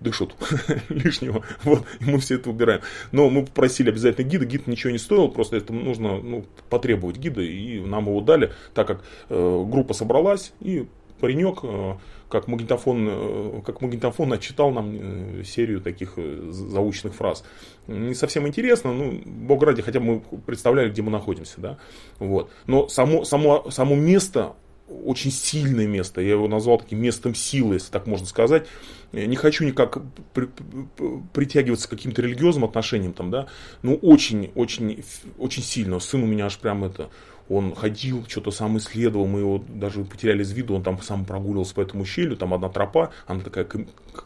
дышат 0.00 0.34
лишнего. 0.88 1.44
Вот, 1.64 1.84
и 2.00 2.04
мы 2.04 2.18
все 2.18 2.36
это 2.36 2.50
убираем. 2.50 2.80
Но 3.12 3.30
мы 3.30 3.44
попросили 3.44 3.90
обязательно 3.90 4.28
гида. 4.28 4.44
Гид 4.44 4.66
ничего 4.66 4.92
не 4.92 4.98
стоил, 4.98 5.28
просто 5.28 5.56
это 5.56 5.72
нужно 5.72 6.18
ну, 6.18 6.44
потребовать 6.70 7.16
гида, 7.16 7.42
и 7.42 7.80
нам 7.80 8.06
его 8.06 8.20
дали, 8.20 8.52
так 8.74 8.86
как 8.86 9.04
э, 9.28 9.64
группа 9.66 9.94
собралась, 9.94 10.52
и 10.60 10.86
паренек, 11.20 11.60
э, 11.62 11.94
как 12.28 12.48
магнитофон, 12.48 13.08
э, 13.08 13.62
как 13.64 13.80
магнитофон 13.80 14.32
отчитал 14.32 14.70
нам 14.70 14.96
э, 15.40 15.42
серию 15.44 15.80
таких 15.80 16.14
э, 16.16 16.50
заученных 16.50 17.14
фраз. 17.14 17.44
Не 17.86 18.14
совсем 18.14 18.46
интересно, 18.48 18.92
ну, 18.92 19.20
бог 19.24 19.62
ради, 19.62 19.82
хотя 19.82 20.00
бы 20.00 20.06
мы 20.06 20.40
представляли, 20.40 20.90
где 20.90 21.02
мы 21.02 21.10
находимся, 21.10 21.60
да, 21.60 21.78
вот. 22.18 22.50
Но 22.66 22.88
само, 22.88 23.24
само, 23.24 23.70
само 23.70 23.94
место, 23.94 24.54
очень 24.88 25.30
сильное 25.30 25.86
место. 25.86 26.20
Я 26.20 26.32
его 26.32 26.48
назвал 26.48 26.78
таким 26.78 27.00
местом 27.00 27.34
силы, 27.34 27.74
если 27.74 27.90
так 27.90 28.06
можно 28.06 28.26
сказать. 28.26 28.66
Не 29.12 29.36
хочу 29.36 29.64
никак 29.64 29.98
при, 30.34 30.48
притягиваться 31.32 31.88
к 31.88 31.90
каким-то 31.90 32.22
религиозным 32.22 32.64
отношениям, 32.64 33.12
там, 33.12 33.30
да, 33.30 33.46
но 33.82 33.94
очень, 33.94 34.50
очень, 34.54 35.04
очень 35.38 35.62
сильно. 35.62 35.98
Сын 36.00 36.22
у 36.22 36.26
меня 36.26 36.46
аж 36.46 36.58
прям 36.58 36.84
это, 36.84 37.08
он 37.48 37.74
ходил, 37.74 38.24
что-то 38.28 38.50
сам 38.50 38.76
исследовал, 38.78 39.26
мы 39.26 39.40
его 39.40 39.64
даже 39.68 40.04
потеряли 40.04 40.42
из 40.42 40.52
виду, 40.52 40.74
он 40.74 40.82
там 40.82 41.00
сам 41.00 41.24
прогуливался 41.24 41.74
по 41.74 41.80
этому 41.80 42.02
ущелью, 42.02 42.36
там 42.36 42.52
одна 42.52 42.68
тропа, 42.68 43.12
она 43.26 43.40
такая 43.40 43.66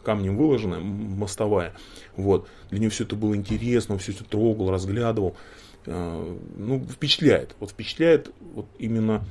камнем 0.03 0.35
выложенная, 0.35 0.79
мостовая. 0.79 1.73
Вот. 2.15 2.47
Для 2.69 2.79
него 2.79 2.91
все 2.91 3.03
это 3.03 3.15
было 3.15 3.35
интересно, 3.35 3.95
он 3.95 3.99
все 3.99 4.11
это 4.11 4.23
трогал, 4.23 4.71
разглядывал. 4.71 5.35
Э, 5.85 6.37
ну, 6.57 6.79
впечатляет. 6.79 7.55
Вот 7.59 7.71
впечатляет 7.71 8.31
вот 8.53 8.67
именно 8.79 9.23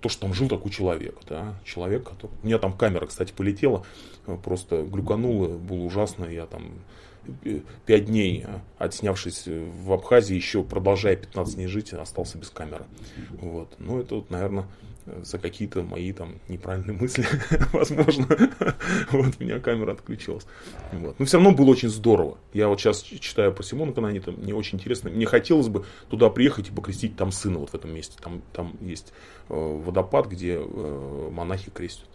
то, 0.00 0.08
что 0.08 0.22
там 0.22 0.34
жил 0.34 0.48
такой 0.48 0.70
человек, 0.70 1.18
да, 1.28 1.54
человек, 1.64 2.04
который... 2.04 2.32
У 2.42 2.46
меня 2.46 2.58
там 2.58 2.76
камера, 2.76 3.06
кстати, 3.06 3.32
полетела, 3.32 3.84
э, 4.26 4.36
просто 4.42 4.82
глюканула, 4.82 5.48
было 5.48 5.80
ужасно, 5.84 6.24
я 6.24 6.46
там 6.46 6.72
э, 7.44 7.60
пять 7.86 8.06
дней, 8.06 8.44
э, 8.46 8.60
отснявшись 8.78 9.44
в 9.46 9.92
Абхазии, 9.92 10.34
еще 10.34 10.62
продолжая 10.62 11.16
15 11.16 11.54
дней 11.54 11.66
жить, 11.66 11.92
остался 11.92 12.38
без 12.38 12.50
камеры. 12.50 12.84
Вот. 13.32 13.74
Ну, 13.78 14.00
это 14.00 14.16
вот, 14.16 14.30
наверное, 14.30 14.66
за 15.22 15.38
какие-то 15.38 15.82
мои 15.82 16.12
там 16.12 16.36
неправильные 16.48 16.96
мысли, 16.96 17.24
возможно, 17.72 18.26
вот 19.12 19.40
меня 19.40 19.60
камера 19.60 19.92
отключилась. 19.92 20.46
Вот. 20.92 21.18
Но 21.18 21.24
все 21.24 21.38
равно 21.38 21.52
было 21.52 21.70
очень 21.70 21.88
здорово. 21.88 22.38
Я 22.52 22.68
вот 22.68 22.80
сейчас 22.80 23.02
читаю 23.02 23.52
про 23.52 23.62
Симона 23.62 23.92
Канонита, 23.92 24.32
мне 24.32 24.54
очень 24.54 24.78
интересно. 24.78 25.10
Мне 25.10 25.26
хотелось 25.26 25.68
бы 25.68 25.84
туда 26.08 26.30
приехать 26.30 26.68
и 26.68 26.72
покрестить 26.72 27.16
там 27.16 27.32
сына 27.32 27.58
вот 27.58 27.70
в 27.70 27.74
этом 27.74 27.94
месте. 27.94 28.16
Там, 28.20 28.42
там 28.52 28.76
есть 28.80 29.12
э, 29.48 29.54
водопад, 29.54 30.26
где 30.26 30.56
э, 30.60 31.28
монахи 31.30 31.70
крестят. 31.70 32.08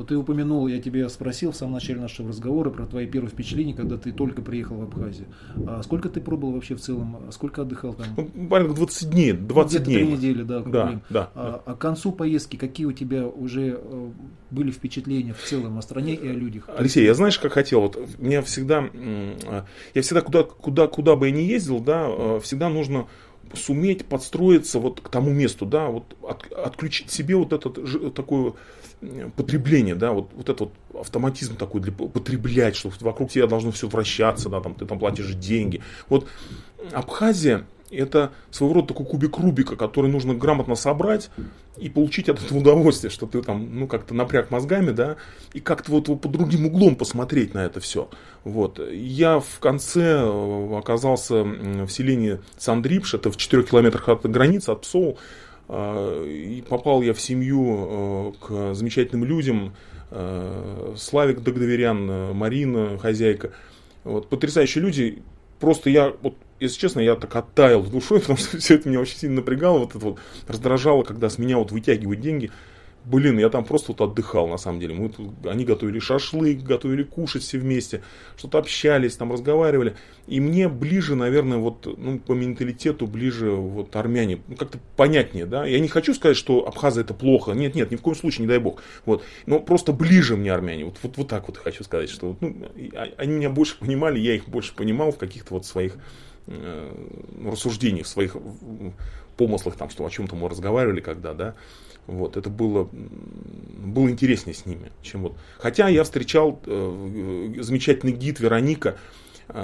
Вот 0.00 0.08
ты 0.08 0.16
упомянул, 0.16 0.66
я 0.66 0.80
тебе 0.80 1.06
спросил 1.10 1.52
в 1.52 1.56
самом 1.56 1.74
начале 1.74 2.00
нашего 2.00 2.30
разговора 2.30 2.70
про 2.70 2.86
твои 2.86 3.06
первые 3.06 3.30
впечатления, 3.30 3.74
когда 3.74 3.98
ты 3.98 4.12
только 4.12 4.40
приехал 4.40 4.76
в 4.76 4.82
Абхазию. 4.84 5.26
А 5.66 5.82
сколько 5.82 6.08
ты 6.08 6.22
пробыл 6.22 6.52
вообще 6.52 6.74
в 6.74 6.80
целом? 6.80 7.18
А 7.28 7.32
сколько 7.32 7.60
отдыхал 7.60 7.92
там? 7.92 8.06
Ну, 8.16 8.48
порядка 8.48 8.76
20 8.76 9.10
дней, 9.10 9.32
20 9.32 9.70
Где-то 9.70 9.84
дней. 9.84 9.98
три 9.98 10.12
недели, 10.12 10.42
да. 10.42 10.60
Да, 10.60 11.00
да, 11.10 11.30
а, 11.34 11.62
а 11.66 11.74
к 11.74 11.78
концу 11.78 12.12
поездки 12.12 12.56
какие 12.56 12.86
у 12.86 12.92
тебя 12.92 13.26
уже 13.26 13.78
э, 13.78 14.10
были 14.50 14.70
впечатления 14.70 15.34
в 15.34 15.42
целом 15.44 15.76
о 15.76 15.82
стране 15.82 16.14
и 16.14 16.26
о 16.28 16.32
людях? 16.32 16.70
Алексей, 16.74 17.04
я 17.04 17.12
знаешь, 17.12 17.38
как 17.38 17.52
хотел? 17.52 17.82
Вот 17.82 17.98
мне 18.18 18.40
всегда, 18.40 18.88
а, 18.88 19.66
я 19.92 20.00
всегда 20.00 20.22
куда, 20.22 20.44
куда, 20.44 20.86
куда 20.86 21.14
бы 21.14 21.26
я 21.26 21.32
ни 21.32 21.42
ездил, 21.42 21.78
да, 21.78 22.06
а, 22.06 22.40
всегда 22.40 22.70
нужно 22.70 23.06
суметь 23.54 24.06
подстроиться 24.06 24.78
вот 24.78 25.00
к 25.00 25.08
тому 25.08 25.30
месту, 25.30 25.66
да, 25.66 25.88
вот 25.88 26.16
от, 26.22 26.50
отключить 26.52 27.10
себе 27.10 27.36
вот 27.36 27.52
этот 27.52 28.14
такое 28.14 28.54
потребление, 29.36 29.94
да, 29.94 30.12
вот, 30.12 30.30
вот 30.34 30.48
этот 30.48 30.60
вот 30.92 31.00
автоматизм 31.00 31.56
такой 31.56 31.80
для 31.80 31.92
потреблять, 31.92 32.76
что 32.76 32.92
вокруг 33.00 33.30
тебя 33.30 33.46
должно 33.46 33.70
все 33.70 33.88
вращаться, 33.88 34.48
да, 34.48 34.60
там 34.60 34.74
ты 34.74 34.86
там 34.86 34.98
платишь 34.98 35.34
деньги. 35.34 35.80
Вот 36.08 36.26
Абхазия 36.92 37.66
это 37.90 38.32
своего 38.50 38.74
рода 38.74 38.88
такой 38.88 39.06
кубик 39.06 39.38
Рубика, 39.38 39.76
который 39.76 40.10
нужно 40.10 40.34
грамотно 40.34 40.74
собрать 40.74 41.30
и 41.76 41.88
получить 41.88 42.28
от 42.28 42.42
этого 42.42 42.58
удовольствие, 42.58 43.10
что 43.10 43.26
ты 43.26 43.42
там, 43.42 43.78
ну, 43.78 43.86
как-то 43.86 44.14
напряг 44.14 44.50
мозгами, 44.50 44.90
да, 44.90 45.16
и 45.52 45.60
как-то 45.60 45.92
вот, 45.92 46.08
вот 46.08 46.20
под 46.20 46.32
другим 46.32 46.66
углом 46.66 46.94
посмотреть 46.94 47.54
на 47.54 47.64
это 47.64 47.80
все. 47.80 48.08
Вот. 48.44 48.80
Я 48.92 49.40
в 49.40 49.58
конце 49.60 50.20
э, 50.22 50.78
оказался 50.78 51.42
в 51.42 51.88
селении 51.88 52.38
Сандрипш, 52.58 53.14
это 53.14 53.30
в 53.30 53.36
4 53.36 53.62
километрах 53.64 54.08
от 54.08 54.22
границы, 54.30 54.70
от 54.70 54.82
Псоу, 54.82 55.18
э, 55.68 56.26
и 56.28 56.62
попал 56.62 57.02
я 57.02 57.14
в 57.14 57.20
семью 57.20 58.34
э, 58.40 58.46
к 58.46 58.74
замечательным 58.74 59.24
людям, 59.24 59.74
Славик 60.96 61.40
Догдоверян, 61.40 62.34
Марина, 62.36 62.98
хозяйка. 62.98 63.52
Вот, 64.02 64.28
потрясающие 64.28 64.82
люди. 64.82 65.22
Просто 65.60 65.88
я 65.88 66.12
вот 66.20 66.34
если 66.60 66.78
честно, 66.78 67.00
я 67.00 67.16
так 67.16 67.34
оттаял 67.34 67.82
душой, 67.82 68.20
потому 68.20 68.38
что 68.38 68.58
все 68.58 68.74
это 68.74 68.88
меня 68.88 69.00
очень 69.00 69.16
сильно 69.16 69.36
напрягало, 69.36 69.78
вот 69.78 69.90
это 69.90 69.98
вот 69.98 70.18
раздражало, 70.46 71.02
когда 71.02 71.28
с 71.28 71.38
меня 71.38 71.58
вот 71.58 71.72
вытягивают 71.72 72.20
деньги. 72.20 72.50
Блин, 73.02 73.38
я 73.38 73.48
там 73.48 73.64
просто 73.64 73.92
вот 73.92 74.00
отдыхал, 74.02 74.46
на 74.46 74.58
самом 74.58 74.78
деле. 74.78 74.92
Мы 74.92 75.08
тут, 75.08 75.30
они 75.46 75.64
готовили 75.64 75.98
шашлык, 75.98 76.62
готовили 76.62 77.02
кушать 77.02 77.42
все 77.42 77.58
вместе, 77.58 78.02
что-то 78.36 78.58
общались, 78.58 79.16
там 79.16 79.32
разговаривали. 79.32 79.96
И 80.26 80.38
мне 80.38 80.68
ближе, 80.68 81.14
наверное, 81.14 81.56
вот, 81.56 81.86
ну, 81.98 82.18
по 82.18 82.32
менталитету 82.32 83.06
ближе 83.06 83.52
вот 83.52 83.96
армяне. 83.96 84.42
Ну, 84.48 84.54
как-то 84.54 84.78
понятнее, 84.96 85.46
да. 85.46 85.64
Я 85.64 85.80
не 85.80 85.88
хочу 85.88 86.12
сказать, 86.12 86.36
что 86.36 86.66
Абхаза 86.66 87.00
это 87.00 87.14
плохо. 87.14 87.52
Нет, 87.52 87.74
нет, 87.74 87.90
ни 87.90 87.96
в 87.96 88.02
коем 88.02 88.16
случае, 88.16 88.42
не 88.42 88.48
дай 88.48 88.58
бог. 88.58 88.82
Вот. 89.06 89.24
Но 89.46 89.60
просто 89.60 89.94
ближе 89.94 90.36
мне 90.36 90.52
армяне. 90.52 90.84
Вот, 90.84 90.98
вот, 91.02 91.16
вот 91.16 91.28
так 91.28 91.48
вот 91.48 91.56
хочу 91.56 91.82
сказать, 91.84 92.10
что 92.10 92.36
ну, 92.40 92.54
а, 92.94 93.08
они 93.16 93.32
меня 93.32 93.48
больше 93.48 93.78
понимали, 93.78 94.18
я 94.18 94.34
их 94.34 94.46
больше 94.46 94.74
понимал 94.74 95.10
в 95.10 95.16
каких-то 95.16 95.54
вот 95.54 95.64
своих 95.64 95.96
Э, 96.46 96.92
рассуждениях, 97.44 98.06
в 98.06 98.08
своих 98.08 98.36
помыслах, 99.36 99.76
там, 99.76 99.88
что 99.90 100.04
о 100.04 100.10
чем-то 100.10 100.36
мы 100.36 100.48
разговаривали 100.48 101.00
когда, 101.00 101.32
да, 101.32 101.54
вот, 102.06 102.36
это 102.36 102.50
было, 102.50 102.88
было 102.92 104.10
интереснее 104.10 104.54
с 104.54 104.66
ними, 104.66 104.90
чем 105.02 105.22
вот. 105.22 105.36
Хотя 105.58 105.88
я 105.88 106.02
встречал 106.02 106.60
э, 106.66 107.54
замечательный 107.60 108.12
гид 108.12 108.40
Вероника, 108.40 108.96
э, 109.48 109.54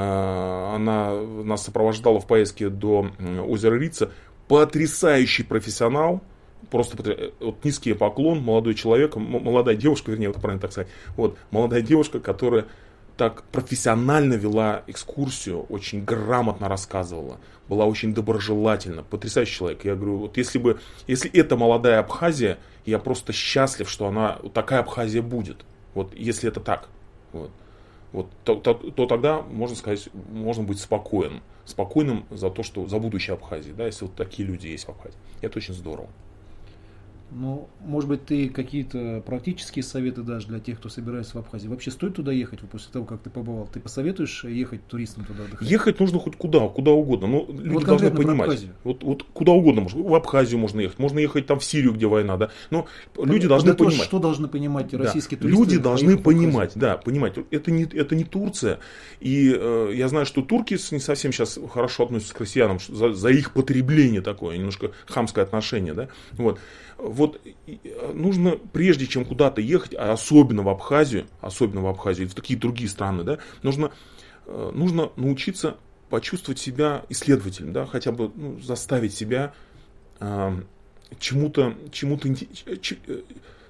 она 0.74 1.14
нас 1.14 1.64
сопровождала 1.64 2.20
в 2.20 2.26
поездке 2.26 2.68
до 2.68 3.10
озера 3.46 3.76
Рица, 3.76 4.10
потрясающий 4.46 5.42
профессионал, 5.42 6.22
просто 6.70 6.96
э, 7.10 7.30
вот 7.40 7.64
низкий 7.64 7.94
поклон, 7.94 8.40
молодой 8.40 8.74
человек, 8.74 9.16
молодая 9.16 9.76
девушка, 9.76 10.10
вернее, 10.10 10.28
вот 10.28 10.40
правильно 10.40 10.60
так 10.60 10.72
сказать, 10.72 10.88
вот, 11.16 11.36
молодая 11.50 11.80
девушка, 11.80 12.20
которая 12.20 12.66
так 13.16 13.44
профессионально 13.44 14.34
вела 14.34 14.82
экскурсию, 14.86 15.62
очень 15.68 16.04
грамотно 16.04 16.68
рассказывала, 16.68 17.38
была 17.68 17.86
очень 17.86 18.14
доброжелательна, 18.14 19.02
потрясающий 19.02 19.54
человек. 19.54 19.84
Я 19.84 19.94
говорю, 19.94 20.18
вот 20.18 20.36
если 20.36 20.58
бы, 20.58 20.78
если 21.06 21.30
это 21.30 21.56
молодая 21.56 22.00
Абхазия, 22.00 22.58
я 22.84 22.98
просто 22.98 23.32
счастлив, 23.32 23.88
что 23.88 24.06
она, 24.06 24.38
такая 24.52 24.80
Абхазия 24.80 25.22
будет. 25.22 25.64
Вот 25.94 26.14
если 26.14 26.48
это 26.48 26.60
так. 26.60 26.88
Вот. 27.32 27.50
Вот, 28.12 28.28
то, 28.44 28.54
то, 28.54 28.74
то 28.74 29.06
тогда 29.06 29.42
можно 29.42 29.76
сказать, 29.76 30.08
можно 30.30 30.62
быть 30.62 30.80
спокоен, 30.80 31.42
спокойным 31.64 32.24
за 32.30 32.50
то, 32.50 32.62
что 32.62 32.86
за 32.86 32.98
будущее 32.98 33.34
Абхазии, 33.34 33.72
да, 33.72 33.86
если 33.86 34.04
вот 34.04 34.14
такие 34.14 34.46
люди 34.46 34.68
есть 34.68 34.86
в 34.86 34.90
Абхазии. 34.90 35.18
Это 35.42 35.58
очень 35.58 35.74
здорово. 35.74 36.08
Ну, 37.32 37.68
может 37.80 38.08
быть, 38.08 38.24
ты 38.24 38.48
какие-то 38.48 39.20
практические 39.26 39.82
советы 39.82 40.22
дашь 40.22 40.44
для 40.44 40.60
тех, 40.60 40.78
кто 40.78 40.88
собирается 40.88 41.36
в 41.36 41.40
Абхазии? 41.40 41.66
Вообще 41.66 41.90
стоит 41.90 42.14
туда 42.14 42.30
ехать 42.30 42.60
после 42.60 42.92
того, 42.92 43.04
как 43.04 43.20
ты 43.20 43.30
побывал? 43.30 43.68
Ты 43.72 43.80
посоветуешь 43.80 44.44
ехать 44.44 44.86
туристам 44.86 45.24
туда 45.24 45.42
отдыхать? 45.42 45.68
Ехать 45.68 45.98
нужно 45.98 46.20
хоть 46.20 46.36
куда, 46.36 46.68
куда 46.68 46.92
угодно. 46.92 47.26
Но 47.26 47.46
люди 47.48 47.74
вот 47.74 47.84
должны 47.84 48.10
понимать. 48.12 48.66
Вот, 48.84 49.02
вот 49.02 49.24
куда 49.24 49.52
угодно 49.52 49.82
можно. 49.82 50.02
В 50.02 50.14
Абхазию 50.14 50.60
можно 50.60 50.80
ехать, 50.80 51.00
можно 51.00 51.18
ехать 51.18 51.46
там 51.46 51.58
в 51.58 51.64
Сирию, 51.64 51.94
где 51.94 52.06
война, 52.06 52.36
да. 52.36 52.50
Но 52.70 52.86
Под, 53.12 53.26
люди 53.26 53.48
должны 53.48 53.74
понимать. 53.74 54.06
Что 54.06 54.20
должны 54.20 54.46
понимать 54.46 54.94
российские 54.94 55.38
да. 55.38 55.42
туристы? 55.42 55.64
Люди 55.64 55.78
должны 55.78 56.18
понимать, 56.18 56.72
да, 56.76 56.96
понимать. 56.96 57.34
Это 57.50 57.72
не, 57.72 57.84
это 57.84 58.14
не 58.14 58.24
Турция. 58.24 58.78
И 59.18 59.52
э, 59.52 59.90
я 59.94 60.08
знаю, 60.08 60.26
что 60.26 60.42
турки 60.42 60.78
не 60.92 61.00
совсем 61.00 61.32
сейчас 61.32 61.58
хорошо 61.72 62.04
относятся 62.04 62.34
к 62.34 62.40
россиянам 62.40 62.78
за, 62.88 63.12
за 63.12 63.30
их 63.30 63.52
потребление 63.52 64.20
такое, 64.20 64.56
немножко 64.56 64.92
хамское 65.06 65.44
отношение, 65.44 65.92
да. 65.92 66.08
Вот 66.32 66.60
вот 67.16 67.40
нужно, 68.14 68.52
прежде 68.72 69.06
чем 69.06 69.24
куда-то 69.24 69.60
ехать, 69.60 69.94
а 69.94 70.12
особенно 70.12 70.62
в 70.62 70.68
Абхазию, 70.68 71.26
особенно 71.40 71.80
в 71.80 71.86
Абхазию 71.86 72.28
в 72.28 72.34
такие 72.34 72.58
другие 72.58 72.88
страны, 72.88 73.24
да, 73.24 73.38
нужно, 73.62 73.90
э, 74.46 74.70
нужно 74.74 75.10
научиться 75.16 75.76
почувствовать 76.10 76.60
себя 76.60 77.04
исследователем, 77.08 77.72
да, 77.72 77.86
хотя 77.86 78.12
бы 78.12 78.30
ну, 78.34 78.60
заставить 78.60 79.14
себя 79.14 79.54
э, 80.20 80.60
чему-то, 81.18 81.74
чему-то, 81.90 82.28
э, 82.28 83.20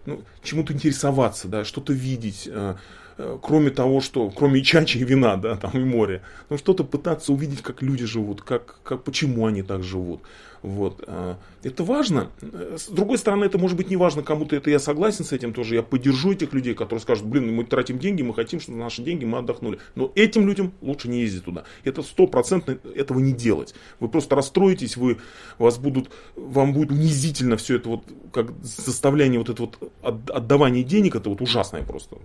ну, 0.07 0.23
чему-то 0.43 0.73
интересоваться, 0.73 1.49
да, 1.49 1.65
что-то 1.65 1.93
видеть, 1.93 2.49
э, 2.51 2.75
э, 3.19 3.39
кроме 3.43 3.71
того, 3.71 4.01
что, 4.01 4.31
кроме 4.31 4.63
чачи 4.63 4.99
и 4.99 5.05
вина, 5.05 5.37
да, 5.37 5.57
там 5.57 5.73
и 5.73 5.85
моря, 5.85 6.23
ну, 6.51 6.59
что-то 6.59 6.85
пытаться 6.85 7.33
увидеть, 7.33 7.63
как 7.63 7.83
люди 7.83 8.05
живут, 8.05 8.43
как, 8.43 8.81
как, 8.83 9.05
почему 9.05 9.47
они 9.47 9.63
так 9.63 9.83
живут. 9.83 10.23
Вот. 10.67 11.05
А, 11.07 11.39
это 11.63 11.85
важно. 11.85 12.33
С 12.41 12.89
другой 12.89 13.19
стороны, 13.19 13.45
это 13.45 13.57
может 13.57 13.77
быть 13.77 13.89
не 13.89 13.97
важно 13.97 14.25
кому-то, 14.25 14.57
это 14.57 14.69
я 14.69 14.81
согласен 14.81 15.25
с 15.25 15.31
этим 15.31 15.53
тоже. 15.53 15.77
Я 15.77 15.83
поддержу 15.85 16.33
этих 16.33 16.53
людей, 16.53 16.75
которые 16.75 17.01
скажут, 17.01 17.25
блин, 17.25 17.55
мы 17.55 17.63
тратим 17.63 18.01
деньги, 18.01 18.23
мы 18.23 18.35
хотим, 18.35 18.59
чтобы 18.59 18.79
наши 18.79 19.01
деньги 19.01 19.25
мы 19.25 19.39
отдохнули. 19.39 19.79
Но 19.95 20.11
этим 20.17 20.45
людям 20.45 20.73
лучше 20.81 21.09
не 21.09 21.21
ездить 21.21 21.45
туда. 21.45 21.63
Это 21.85 22.03
стопроцентно 22.03 22.79
этого 22.97 23.21
не 23.21 23.33
делать. 23.33 23.77
Вы 24.01 24.09
просто 24.09 24.35
расстроитесь, 24.35 24.97
вы, 24.97 25.19
вас 25.59 25.79
будут, 25.79 26.11
вам 26.35 26.73
будет 26.73 26.91
унизительно 26.91 27.57
все 27.57 27.77
это 27.77 27.89
вот, 27.89 28.03
как 28.33 28.51
заставляние 28.65 29.39
вот 29.39 29.49
это 29.49 29.63
вот 29.63 29.93
отдавание 30.03 30.83
денег, 30.83 31.15
это 31.15 31.31
вот 31.31 31.41
ужасное 31.43 31.85
просто. 31.85 32.17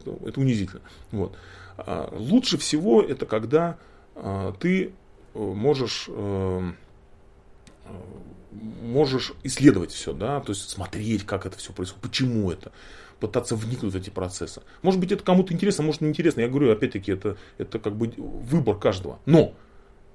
Это, 0.00 0.18
это 0.26 0.40
унизительно. 0.40 0.82
Вот. 1.12 1.36
А 1.76 2.12
лучше 2.16 2.58
всего 2.58 3.00
это 3.00 3.26
когда 3.26 3.78
а, 4.16 4.52
ты 4.58 4.86
э, 5.34 5.38
можешь 5.38 6.06
э, 6.08 6.72
можешь 8.82 9.32
исследовать 9.42 9.90
все, 9.90 10.12
да, 10.12 10.40
то 10.40 10.52
есть 10.52 10.68
смотреть, 10.68 11.24
как 11.24 11.46
это 11.46 11.58
все 11.58 11.72
происходит, 11.72 12.02
почему 12.02 12.50
это, 12.50 12.72
пытаться 13.20 13.56
вникнуть 13.56 13.92
в 13.92 13.96
эти 13.96 14.10
процессы. 14.10 14.62
Может 14.82 15.00
быть, 15.00 15.12
это 15.12 15.24
кому-то 15.24 15.52
интересно, 15.52 15.84
может 15.84 16.00
не 16.00 16.08
интересно. 16.08 16.42
Я 16.42 16.48
говорю, 16.48 16.70
опять-таки, 16.70 17.12
это, 17.12 17.36
это 17.58 17.78
как 17.78 17.96
бы 17.96 18.12
выбор 18.16 18.78
каждого. 18.78 19.18
Но 19.24 19.54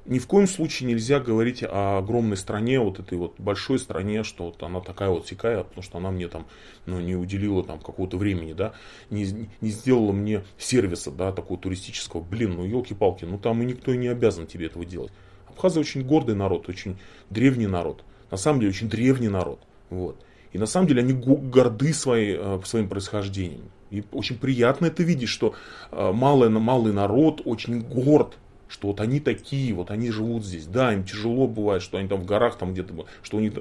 ни 0.05 0.19
в 0.19 0.27
коем 0.27 0.47
случае 0.47 0.89
нельзя 0.89 1.19
говорить 1.19 1.63
о 1.63 1.99
огромной 1.99 2.37
стране, 2.37 2.79
вот 2.79 2.99
этой 2.99 3.17
вот 3.17 3.39
большой 3.39 3.79
стране, 3.79 4.23
что 4.23 4.45
вот 4.45 4.63
она 4.63 4.79
такая 4.79 5.09
вот 5.09 5.27
сякая, 5.27 5.63
потому 5.63 5.83
что 5.83 5.97
она 5.97 6.11
мне 6.11 6.27
там 6.27 6.47
ну, 6.85 6.99
не 6.99 7.15
уделила 7.15 7.63
там 7.63 7.79
какого-то 7.79 8.17
времени, 8.17 8.53
да, 8.53 8.73
не, 9.09 9.49
не 9.61 9.69
сделала 9.69 10.11
мне 10.11 10.43
сервиса, 10.57 11.11
да, 11.11 11.31
такого 11.31 11.59
туристического. 11.59 12.21
Блин, 12.21 12.55
ну 12.55 12.65
елки-палки, 12.65 13.25
ну 13.25 13.37
там 13.37 13.61
и 13.61 13.65
никто 13.65 13.93
не 13.93 14.07
обязан 14.07 14.47
тебе 14.47 14.67
этого 14.67 14.85
делать. 14.85 15.11
Абхазы 15.59 15.81
очень 15.81 16.03
гордый 16.03 16.35
народ, 16.35 16.69
очень 16.69 16.97
древний 17.29 17.67
народ. 17.67 18.05
На 18.31 18.37
самом 18.37 18.61
деле 18.61 18.69
очень 18.69 18.87
древний 18.87 19.27
народ. 19.27 19.59
Вот. 19.89 20.15
И 20.53 20.57
на 20.57 20.65
самом 20.65 20.87
деле 20.87 21.01
они 21.01 21.11
горды 21.11 21.93
своей, 21.93 22.37
э, 22.39 22.61
своим 22.63 22.87
происхождением. 22.87 23.69
И 23.91 24.05
очень 24.13 24.37
приятно 24.37 24.85
это 24.85 25.03
видеть, 25.03 25.27
что 25.27 25.55
э, 25.91 26.11
малый, 26.13 26.47
малый 26.47 26.93
народ 26.93 27.41
очень 27.43 27.81
горд, 27.81 28.37
что 28.69 28.87
вот 28.87 29.01
они 29.01 29.19
такие, 29.19 29.73
вот 29.73 29.91
они 29.91 30.11
живут 30.11 30.45
здесь. 30.45 30.65
Да, 30.65 30.93
им 30.93 31.03
тяжело 31.03 31.45
бывает, 31.45 31.81
что 31.81 31.97
они 31.97 32.07
там 32.07 32.21
в 32.21 32.25
горах 32.25 32.57
там 32.57 32.71
где-то, 32.71 32.93
что 33.21 33.35
у 33.35 33.41
них, 33.41 33.51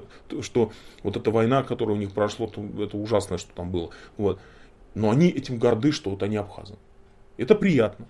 что 0.42 0.70
вот 1.02 1.16
эта 1.16 1.32
война, 1.32 1.64
которая 1.64 1.96
у 1.96 1.98
них 1.98 2.12
прошла, 2.12 2.46
это 2.46 2.96
ужасное, 2.96 3.38
что 3.38 3.52
там 3.54 3.72
было. 3.72 3.90
Вот. 4.16 4.38
Но 4.94 5.10
они 5.10 5.30
этим 5.30 5.58
горды, 5.58 5.90
что 5.90 6.10
вот 6.10 6.22
они 6.22 6.36
абхазы. 6.36 6.76
Это 7.38 7.56
приятно. 7.56 8.06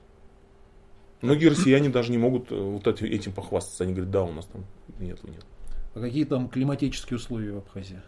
Многие 1.21 1.47
россияне 1.49 1.89
даже 1.89 2.11
не 2.13 2.19
могут 2.19 2.53
э, 2.53 2.55
вот 2.55 2.87
этим 2.87 3.33
похвастаться. 3.33 3.85
Они 3.85 3.93
говорят, 3.93 4.11
да, 4.11 4.23
у 4.23 4.33
нас 4.33 4.47
там 4.47 4.65
нет, 5.01 5.19
нет. 5.25 5.45
А 5.95 6.01
какие 6.01 6.25
там 6.25 6.49
климатические 6.49 7.17
условия 7.17 7.53
в 7.53 7.59
Абхазии? 7.59 8.01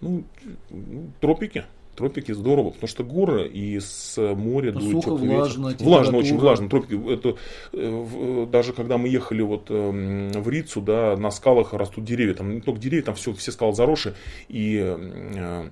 Ну, 0.00 0.24
тропики. 1.20 1.64
Тропики 1.94 2.32
здорово, 2.32 2.70
потому 2.70 2.88
что 2.88 3.04
горы 3.04 3.46
и 3.46 3.78
с 3.78 4.16
моря 4.34 4.72
Ну, 4.72 4.80
дует 4.80 5.04
сухо, 5.04 5.14
влажно. 5.14 5.76
Влажно, 5.78 6.16
очень 6.16 6.38
влажно. 6.38 6.70
Тропики, 6.70 6.94
это, 7.12 7.36
э, 7.74 7.90
в- 7.90 8.46
даже 8.50 8.72
когда 8.72 8.96
мы 8.96 9.08
ехали 9.10 9.42
вот 9.42 9.68
в 9.68 10.48
Рицу, 10.48 10.80
да, 10.80 11.18
на 11.18 11.30
скалах 11.30 11.74
растут 11.74 12.04
деревья. 12.06 12.32
Там 12.32 12.54
не 12.54 12.60
только 12.62 12.80
деревья, 12.80 13.04
там 13.04 13.14
все, 13.14 13.34
все 13.34 13.52
скалы 13.52 13.74
заросшие. 13.74 14.14
И 14.48 14.78
э, 14.82 15.68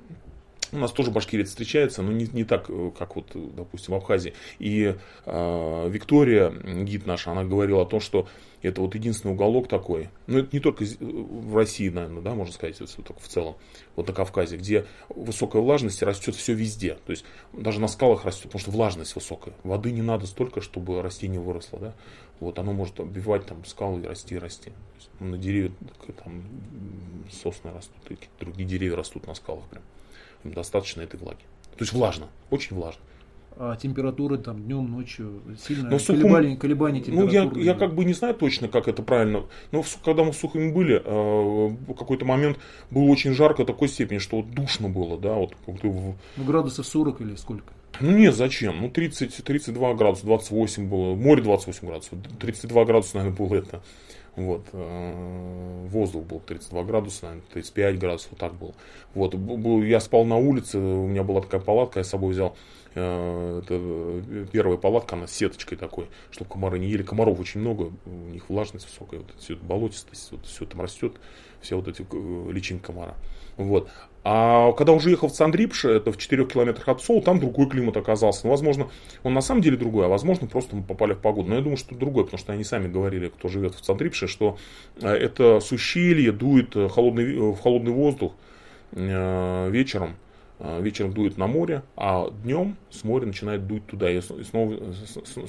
у 0.72 0.78
нас 0.78 0.92
тоже 0.92 1.10
башкирец 1.10 1.48
встречается, 1.48 2.02
но 2.02 2.12
не, 2.12 2.26
не 2.32 2.44
так, 2.44 2.66
э, 2.68 2.90
как 2.98 3.16
вот, 3.16 3.26
э, 3.34 3.48
допустим, 3.56 3.94
в 3.94 3.96
Абхазии. 3.96 4.34
И 4.58 4.94
э, 5.26 5.88
Виктория, 5.88 6.50
гид 6.50 7.06
наша, 7.06 7.32
она 7.32 7.44
говорила 7.44 7.82
о 7.82 7.86
том, 7.86 8.00
что 8.00 8.28
это 8.62 8.80
вот 8.82 8.94
единственный 8.94 9.32
уголок 9.32 9.68
такой, 9.68 10.10
ну 10.26 10.38
это 10.38 10.48
не 10.52 10.60
только 10.60 10.84
з- 10.84 10.98
в 11.00 11.56
России, 11.56 11.88
наверное, 11.88 12.22
да, 12.22 12.34
можно 12.34 12.52
сказать, 12.52 12.80
это 12.80 13.02
только 13.02 13.20
в 13.20 13.28
целом, 13.28 13.56
вот 13.96 14.06
на 14.06 14.12
Кавказе, 14.12 14.56
где 14.56 14.86
высокая 15.08 15.62
влажность 15.62 16.02
растет 16.02 16.34
все 16.34 16.52
везде. 16.52 16.98
То 17.06 17.12
есть 17.12 17.24
даже 17.52 17.80
на 17.80 17.88
скалах 17.88 18.24
растет, 18.24 18.44
потому 18.44 18.60
что 18.60 18.70
влажность 18.70 19.14
высокая. 19.14 19.54
Воды 19.64 19.92
не 19.92 20.02
надо 20.02 20.26
столько, 20.26 20.60
чтобы 20.60 21.00
растение 21.02 21.40
выросло, 21.40 21.78
да. 21.78 21.94
Вот 22.38 22.58
оно 22.58 22.72
может 22.72 22.98
оббивать 23.00 23.46
там 23.46 23.64
скалы 23.64 24.00
и 24.02 24.06
расти, 24.06 24.38
расти. 24.38 24.72
Есть, 24.96 25.10
ну, 25.20 25.28
на 25.28 25.38
деревья 25.38 25.72
там 26.24 26.42
сосны 27.30 27.70
растут, 27.70 27.94
и 28.10 28.16
другие 28.38 28.68
деревья 28.68 28.96
растут 28.96 29.26
на 29.26 29.34
скалах 29.34 29.64
прям. 29.68 29.82
Достаточно 30.44 31.02
этой 31.02 31.18
влаги. 31.18 31.38
То 31.76 31.80
есть 31.84 31.92
влажно, 31.92 32.26
очень 32.50 32.76
влажно. 32.76 33.00
А 33.56 33.76
температура 33.76 34.38
там 34.38 34.62
днем, 34.62 34.90
ночью 34.90 35.42
сильно 35.66 35.90
Но 35.90 35.98
в 35.98 36.00
сухом- 36.02 36.22
колебания, 36.22 36.56
колебания 36.56 37.02
Ну, 37.08 37.24
я, 37.24 37.42
температуры. 37.42 37.62
я 37.62 37.74
как 37.74 37.94
бы 37.94 38.04
не 38.06 38.14
знаю 38.14 38.34
точно, 38.34 38.68
как 38.68 38.88
это 38.88 39.02
правильно. 39.02 39.44
Но 39.70 39.84
когда 40.02 40.24
мы 40.24 40.32
в 40.32 40.36
Сухуми 40.36 40.72
были, 40.72 40.94
э, 41.04 41.68
в 41.68 41.94
какой-то 41.94 42.24
момент 42.24 42.58
было 42.90 43.02
очень 43.04 43.32
жарко 43.34 43.64
такой 43.66 43.88
степени, 43.88 44.18
что 44.18 44.38
вот 44.38 44.50
душно 44.52 44.88
было, 44.88 45.18
да, 45.18 45.34
вот 45.34 45.54
как 45.66 45.78
ты 45.80 45.88
в- 45.88 46.14
Ну, 46.36 46.44
градусов 46.44 46.86
40 46.86 47.20
или 47.20 47.34
сколько? 47.34 47.74
Ну 48.00 48.16
нет, 48.16 48.34
зачем? 48.34 48.80
Ну 48.80 48.88
30, 48.88 49.42
32 49.44 49.92
градуса, 49.94 50.24
28 50.24 50.88
было, 50.88 51.14
море 51.14 51.42
28 51.42 51.86
градусов, 51.86 52.18
32 52.38 52.84
градуса, 52.86 53.16
наверное, 53.18 53.36
было 53.36 53.56
это. 53.56 53.82
Вот, 54.36 54.66
э, 54.72 55.86
воздух 55.88 56.24
был 56.24 56.40
32 56.40 56.84
градуса, 56.84 57.26
наверное, 57.26 57.44
35 57.52 57.98
градусов, 57.98 58.30
вот 58.30 58.40
так 58.40 58.54
было. 58.54 58.74
Вот, 59.14 59.34
был- 59.34 59.82
я 59.82 60.00
спал 60.00 60.24
на 60.24 60.36
улице, 60.36 60.78
у 60.78 61.06
меня 61.06 61.24
была 61.24 61.40
такая 61.40 61.60
палатка, 61.60 62.00
я 62.00 62.04
с 62.04 62.08
собой 62.08 62.32
взял, 62.32 62.56
э, 62.94 63.60
это 63.62 63.74
э, 63.74 64.46
первая 64.52 64.78
палатка, 64.78 65.16
она 65.16 65.26
с 65.26 65.32
сеточкой 65.32 65.76
такой, 65.78 66.06
чтобы 66.30 66.50
комары 66.50 66.78
не 66.78 66.88
ели. 66.88 67.02
Комаров 67.02 67.40
очень 67.40 67.60
много, 67.60 67.92
у 68.06 68.10
них 68.10 68.48
влажность 68.48 68.86
высокая, 68.86 69.20
вот 69.20 69.34
все 69.38 69.54
это 69.54 69.64
болотистость, 69.64 70.30
вот 70.32 70.46
все 70.46 70.64
там 70.64 70.80
растет, 70.80 71.14
все 71.60 71.76
вот 71.76 71.88
эти 71.88 72.06
личинки 72.52 72.82
комара. 72.84 73.16
Вот. 73.56 73.90
А 74.22 74.72
когда 74.72 74.92
уже 74.92 75.10
ехал 75.10 75.28
в 75.28 75.32
Цандрипше, 75.32 75.88
это 75.88 76.12
в 76.12 76.18
4 76.18 76.44
километрах 76.44 76.88
от 76.88 77.02
Соу, 77.02 77.22
там 77.22 77.40
другой 77.40 77.68
климат 77.68 77.96
оказался. 77.96 78.42
Ну, 78.44 78.50
возможно, 78.50 78.90
он 79.22 79.32
на 79.32 79.40
самом 79.40 79.62
деле 79.62 79.78
другой, 79.78 80.06
а 80.06 80.08
возможно, 80.08 80.46
просто 80.46 80.76
мы 80.76 80.82
попали 80.82 81.14
в 81.14 81.18
погоду. 81.18 81.48
Но 81.48 81.54
я 81.54 81.62
думаю, 81.62 81.78
что 81.78 81.94
другой, 81.94 82.24
потому 82.24 82.38
что 82.38 82.52
они 82.52 82.64
сами 82.64 82.88
говорили, 82.88 83.28
кто 83.28 83.48
живет 83.48 83.74
в 83.74 83.80
Цандрипше, 83.80 84.26
что 84.26 84.58
э, 85.00 85.08
это 85.08 85.60
с 85.60 85.72
ущелья 85.72 86.32
дует 86.32 86.76
э, 86.76 86.88
холодный, 86.88 87.34
э, 87.34 87.38
в 87.38 87.60
холодный 87.60 87.92
воздух 87.92 88.32
вечером. 88.92 90.16
Вечером 90.58 91.12
дует 91.12 91.38
на 91.38 91.46
море, 91.46 91.84
а 91.96 92.28
днем 92.42 92.76
с 92.90 93.04
моря 93.04 93.24
начинает 93.24 93.66
дуть 93.66 93.86
туда. 93.86 94.10
И 94.10 94.20
снова, 94.20 94.76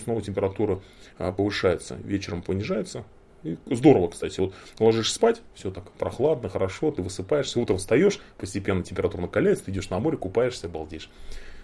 снова 0.04 0.22
температура 0.22 0.80
повышается. 1.18 1.98
Вечером 2.04 2.44
понижается, 2.44 3.04
и 3.44 3.58
здорово, 3.70 4.10
кстати. 4.10 4.40
Вот 4.40 4.54
ложишься 4.80 5.16
спать, 5.16 5.42
все 5.54 5.72
так 5.72 5.92
прохладно, 5.94 6.50
хорошо, 6.50 6.92
ты 6.92 7.02
высыпаешься, 7.02 7.60
утром 7.60 7.78
встаешь, 7.78 8.20
постепенно 8.38 8.84
температура 8.84 9.22
накаляется, 9.22 9.66
ты 9.66 9.72
идешь 9.72 9.90
на 9.90 10.00
море, 10.00 10.18
купаешься, 10.18 10.70
балдеешь. 10.70 11.10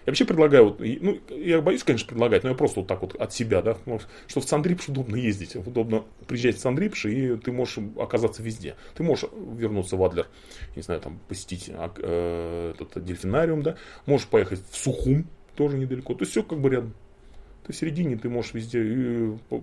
Я 0.06 0.12
вообще 0.12 0.24
предлагаю, 0.24 0.64
вот, 0.64 0.80
ну, 0.80 1.18
я 1.28 1.60
боюсь, 1.60 1.84
конечно, 1.84 2.08
предлагать, 2.08 2.42
но 2.42 2.48
я 2.48 2.54
просто 2.54 2.80
вот 2.80 2.88
так 2.88 3.02
вот 3.02 3.14
от 3.14 3.32
себя, 3.34 3.60
да, 3.60 3.76
ну, 3.84 4.00
что 4.26 4.40
в 4.40 4.44
Сандрипш 4.44 4.88
удобно 4.88 5.16
ездить, 5.16 5.54
удобно 5.54 6.04
приезжать 6.26 6.56
в 6.56 6.60
Сандрипш, 6.60 7.04
и 7.04 7.36
ты 7.36 7.52
можешь 7.52 7.78
оказаться 7.98 8.42
везде. 8.42 8.74
Ты 8.94 9.02
можешь 9.02 9.28
вернуться 9.34 9.96
в 9.96 10.02
Адлер, 10.02 10.26
не 10.76 10.82
знаю, 10.82 11.02
там, 11.02 11.20
посетить 11.28 11.68
а, 11.68 11.92
э, 11.98 12.72
этот 12.80 13.04
дельфинариум, 13.04 13.62
да, 13.62 13.76
можешь 14.06 14.28
поехать 14.28 14.62
в 14.70 14.76
Сухум, 14.76 15.26
тоже 15.56 15.76
недалеко, 15.76 16.14
то 16.14 16.22
есть 16.22 16.32
все 16.32 16.42
как 16.42 16.58
бы 16.58 16.70
рядом. 16.70 16.94
Ты 17.66 17.74
в 17.74 17.76
середине, 17.76 18.16
ты 18.16 18.30
можешь 18.30 18.54
везде 18.54 19.38
по- 19.50 19.62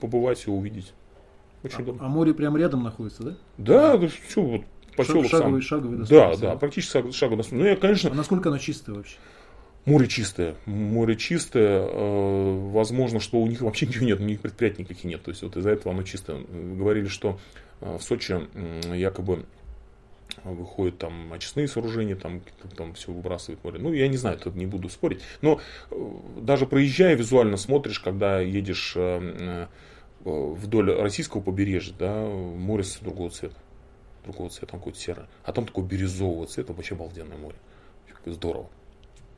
побывать 0.00 0.46
и 0.46 0.50
увидеть. 0.50 0.92
Очень 1.62 1.82
удобно. 1.82 2.04
А 2.04 2.08
море 2.08 2.34
прямо 2.34 2.58
рядом 2.58 2.82
находится, 2.82 3.22
да? 3.22 3.34
Да, 3.58 3.96
да 3.96 4.08
что, 4.08 4.42
вот 4.42 4.60
поселок 4.96 5.24
Шаг- 5.26 5.30
шаговый, 5.40 5.62
сам. 5.62 5.68
шаговый 5.68 5.96
Да, 5.98 6.00
доступность, 6.04 6.40
да, 6.40 6.56
практически 6.56 6.92
шаг- 6.92 7.12
шагу 7.14 7.36
доступно. 7.36 7.64
Ну, 7.64 7.70
я, 7.70 7.76
конечно, 7.76 8.10
А 8.10 8.14
насколько 8.14 8.48
оно 8.48 8.58
чистое 8.58 8.94
вообще? 8.96 9.16
море 9.84 10.06
чистое. 10.08 10.54
Море 10.66 11.16
чистое. 11.16 11.86
э, 11.86 12.70
возможно, 12.72 13.20
что 13.20 13.38
у 13.38 13.46
них 13.46 13.60
вообще 13.60 13.86
ничего 13.86 14.06
нет, 14.06 14.20
у 14.20 14.24
них 14.24 14.40
предприятий 14.40 14.82
никаких 14.82 15.04
нет. 15.04 15.22
То 15.22 15.30
есть, 15.30 15.42
вот 15.42 15.56
из-за 15.56 15.70
этого 15.70 15.92
оно 15.94 16.02
чистое. 16.02 16.40
Говорили, 16.76 17.06
что 17.08 17.38
э, 17.80 17.96
в 17.98 18.02
Сочи 18.02 18.36
якобы 18.94 19.44
выходят 20.44 20.98
там 20.98 21.32
очистные 21.32 21.66
сооружения, 21.68 22.14
там, 22.16 22.40
там 22.76 22.94
все 22.94 23.10
выбрасывает 23.12 23.62
море. 23.64 23.78
Ну, 23.80 23.92
я 23.92 24.06
не 24.08 24.16
знаю, 24.16 24.38
тут 24.38 24.54
не 24.54 24.66
буду 24.66 24.88
спорить. 24.88 25.20
Но 25.40 25.60
э, 25.90 25.94
даже 26.40 26.66
проезжая, 26.66 27.14
визуально 27.16 27.56
смотришь, 27.56 28.00
когда 28.00 28.40
едешь 28.40 28.94
вдоль 30.26 30.92
российского 30.92 31.40
побережья, 31.40 31.94
да, 31.98 32.26
море 32.26 32.84
другого 33.00 33.30
цвета. 33.30 33.56
Другого 34.24 34.50
цвета, 34.50 34.72
там 34.72 34.80
какое-то 34.80 34.98
серое. 34.98 35.28
А 35.44 35.52
там 35.52 35.66
такое 35.66 35.84
бирюзового 35.84 36.46
цвета, 36.46 36.72
вообще 36.72 36.94
обалденное 36.94 37.36
море. 37.36 37.56
Здорово. 38.24 38.68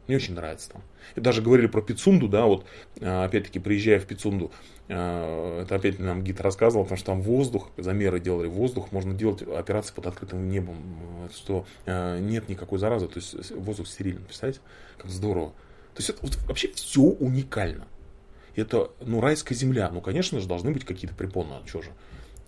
Мне 0.06 0.16
очень 0.16 0.34
нравится 0.34 0.70
там. 0.70 0.82
И 1.16 1.20
даже 1.20 1.42
говорили 1.42 1.66
про 1.66 1.82
Пицунду, 1.82 2.28
да, 2.28 2.46
вот 2.46 2.64
э, 2.98 3.24
опять-таки 3.24 3.58
приезжая 3.58 4.00
в 4.00 4.06
Пицунду, 4.06 4.50
э, 4.88 5.60
это 5.62 5.74
опять 5.74 5.98
нам 5.98 6.24
гид 6.24 6.40
рассказывал, 6.40 6.84
потому 6.84 6.96
что 6.96 7.06
там 7.06 7.20
воздух, 7.20 7.70
замеры 7.76 8.18
делали 8.18 8.46
воздух, 8.46 8.90
можно 8.90 9.12
делать 9.12 9.42
операции 9.42 9.92
под 9.92 10.06
открытым 10.06 10.48
небом, 10.48 10.78
э, 11.26 11.28
что 11.34 11.66
э, 11.84 12.20
нет 12.20 12.48
никакой 12.48 12.78
заразы, 12.78 13.06
то 13.06 13.18
есть 13.18 13.50
воздух 13.50 13.86
стерильный, 13.86 14.22
представляете, 14.22 14.60
как 14.96 15.10
здорово. 15.10 15.50
То 15.92 15.98
есть 15.98 16.08
это 16.08 16.20
вот 16.22 16.38
вообще 16.46 16.72
все 16.72 17.02
уникально. 17.02 17.86
Это, 18.60 18.90
ну, 19.00 19.20
райская 19.20 19.56
земля. 19.56 19.90
Ну, 19.90 20.00
конечно 20.00 20.40
же, 20.40 20.48
должны 20.48 20.72
быть 20.72 20.84
какие-то 20.84 21.14
препоны, 21.14 21.54
а 21.54 21.66
что 21.66 21.82
же? 21.82 21.90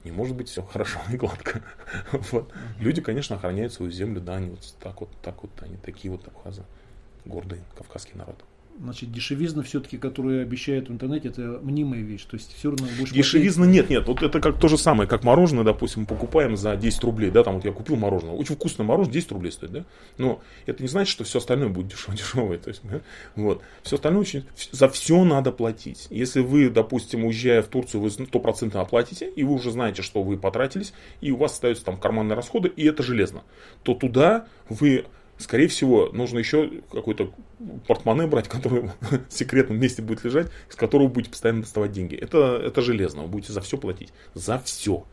Не 0.05 0.11
может 0.11 0.35
быть 0.35 0.49
все 0.49 0.63
хорошо 0.63 0.99
и 1.13 1.17
гладко. 1.17 1.63
Вот. 2.33 2.53
Люди, 2.79 3.01
конечно, 3.01 3.37
охраняют 3.37 3.73
свою 3.73 3.93
землю, 3.93 4.21
да, 4.21 4.37
они 4.37 4.51
вот 4.51 4.75
так 4.81 5.01
вот, 5.01 5.11
так 5.23 5.43
вот, 5.43 5.51
они 5.61 5.77
такие 5.77 6.11
вот 6.11 6.27
абхазы, 6.27 6.65
гордый 7.25 7.61
кавказский 7.77 8.15
народ. 8.17 8.43
Значит, 8.83 9.13
дешевизна 9.13 9.63
все-таки, 9.63 9.99
которую 9.99 10.41
обещают 10.41 10.89
в 10.89 10.93
интернете, 10.93 11.29
это 11.29 11.61
мнимая 11.63 12.01
вещь. 12.01 12.25
То 12.25 12.37
есть 12.37 12.55
все 12.57 12.71
равно 12.71 12.87
будешь 12.99 13.13
Дешевизна 13.13 13.67
нет, 13.67 13.91
нет. 13.91 14.09
Вот 14.09 14.23
это 14.23 14.41
как 14.41 14.59
то 14.59 14.69
же 14.69 14.79
самое, 14.79 15.07
как 15.07 15.23
мороженое, 15.23 15.65
допустим, 15.65 16.07
покупаем 16.07 16.57
за 16.57 16.77
10 16.77 17.05
рублей, 17.05 17.31
да, 17.31 17.45
там 17.45 17.57
вот 17.57 17.65
я 17.67 17.73
купил 17.73 17.97
мороженое, 17.97 18.33
очень 18.33 18.55
вкусное 18.55 18.87
мороженое, 18.87 19.13
10 19.13 19.33
рублей 19.33 19.53
стоит, 19.53 19.73
да, 19.73 19.85
но 20.17 20.41
это 20.65 20.83
не 20.83 20.89
значит, 20.89 21.13
что 21.13 21.25
все 21.25 21.39
остальное 21.41 21.69
будет 21.69 21.89
дешево, 21.89 22.15
дешевое, 22.17 22.57
то 22.57 22.69
есть, 22.71 22.81
да? 22.85 23.03
вот, 23.37 23.61
все 23.83 23.97
остальное 23.97 24.23
очень, 24.23 24.45
за 24.73 24.89
все 24.89 25.25
надо 25.25 25.53
платить. 25.53 26.07
Если 26.09 26.41
вы, 26.41 26.71
допустим, 26.71 27.27
уезжая 27.27 27.61
в 27.61 27.67
Турцию, 27.67 28.01
вы 28.01 28.09
100% 28.09 28.79
оплатите, 28.79 29.29
и 29.29 29.45
вы 29.45 29.55
уже 29.55 29.73
знаете, 29.73 30.01
что 30.01 30.23
вы 30.23 30.39
потратились, 30.39 30.95
и 31.21 31.31
у 31.33 31.37
вас 31.37 31.53
остаются 31.53 31.85
там 31.85 31.99
карманные 31.99 32.35
расходы, 32.35 32.69
и 32.69 32.87
это 32.87 33.03
железно, 33.03 33.43
то 33.83 33.93
туда 33.93 34.47
вы 34.71 35.05
Скорее 35.41 35.69
всего, 35.69 36.11
нужно 36.13 36.39
еще 36.39 36.71
какой-то 36.93 37.33
портмоне 37.87 38.27
брать, 38.27 38.49
который 38.49 38.91
в 39.01 39.33
секретном 39.33 39.79
месте 39.79 40.03
будет 40.03 40.25
лежать, 40.25 40.49
из 40.69 40.77
которого 40.77 41.09
будете 41.09 41.31
постоянно 41.31 41.63
доставать 41.63 41.93
деньги. 41.93 42.15
Это, 42.15 42.61
это 42.63 42.83
железно, 42.83 43.23
вы 43.23 43.29
будете 43.29 43.53
за 43.53 43.61
все 43.61 43.79
платить. 43.79 44.13
За 44.35 44.59
все. 44.59 45.07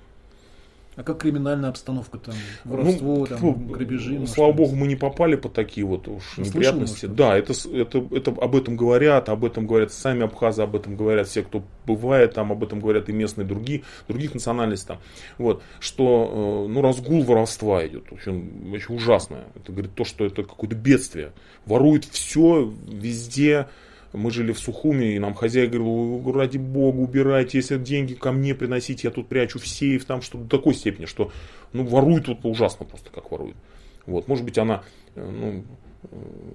А 0.97 1.03
как 1.03 1.19
криминальная 1.19 1.69
обстановка 1.69 2.17
там? 2.17 2.33
Воровство, 2.65 3.17
Ну, 3.19 3.25
там, 3.27 3.37
фу, 3.37 3.53
грабежи? 3.53 4.25
Слава 4.25 4.51
богу, 4.51 4.75
мы 4.75 4.87
не 4.87 4.95
попали 4.95 5.35
под 5.35 5.53
такие 5.53 5.85
вот 5.85 6.07
уж 6.07 6.23
Ну, 6.37 6.43
слышал, 6.43 6.47
неприятности. 6.55 7.05
может, 7.05 7.15
да, 7.15 7.37
это, 7.37 7.53
это, 7.71 8.07
это 8.11 8.31
об 8.31 8.55
этом 8.55 8.75
говорят, 8.75 9.29
об 9.29 9.45
этом 9.45 9.67
говорят 9.67 9.93
сами 9.93 10.23
абхазы, 10.23 10.63
об 10.63 10.75
этом 10.75 10.95
говорят 10.95 11.27
все, 11.27 11.43
кто 11.43 11.63
бывает 11.85 12.33
там, 12.33 12.51
об 12.51 12.63
этом 12.63 12.79
говорят 12.79 13.09
и 13.09 13.13
местные 13.13 13.45
другие, 13.45 13.83
других 14.07 14.33
национальностей 14.33 14.87
там. 14.87 14.97
Вот, 15.37 15.61
что, 15.79 16.65
э, 16.65 16.71
ну, 16.71 16.81
разгул 16.81 17.21
воровства 17.23 17.85
идет, 17.85 18.11
очень, 18.11 18.73
очень 18.73 18.95
ужасное. 18.95 19.45
Это 19.55 19.71
говорит 19.71 19.93
то, 19.93 20.03
что 20.03 20.25
это 20.25 20.41
какое-то 20.41 20.75
бедствие. 20.75 21.31
Воруют 21.67 22.05
все, 22.05 22.73
везде. 22.87 23.67
Мы 24.13 24.31
жили 24.31 24.51
в 24.51 24.59
Сухуме, 24.59 25.15
и 25.15 25.19
нам 25.19 25.33
хозяин 25.33 25.69
говорил, 25.69 26.27
«Ой, 26.27 26.33
ради 26.33 26.57
бога, 26.57 26.97
убирайте, 26.97 27.57
если 27.57 27.77
деньги 27.77 28.13
ко 28.13 28.31
мне 28.31 28.55
приносите, 28.55 29.07
я 29.07 29.11
тут 29.11 29.27
прячу 29.27 29.59
в 29.59 29.67
сейф, 29.67 30.05
там 30.05 30.21
что 30.21 30.37
до 30.37 30.57
такой 30.57 30.73
степени, 30.73 31.05
что 31.05 31.31
ну, 31.73 31.83
воруют 31.85 32.27
вот 32.27 32.39
ужасно 32.43 32.85
просто, 32.85 33.09
как 33.11 33.31
воруют. 33.31 33.57
Вот, 34.05 34.27
может 34.27 34.45
быть, 34.45 34.57
она 34.57 34.83
э, 35.15 35.29
ну, 35.29 35.63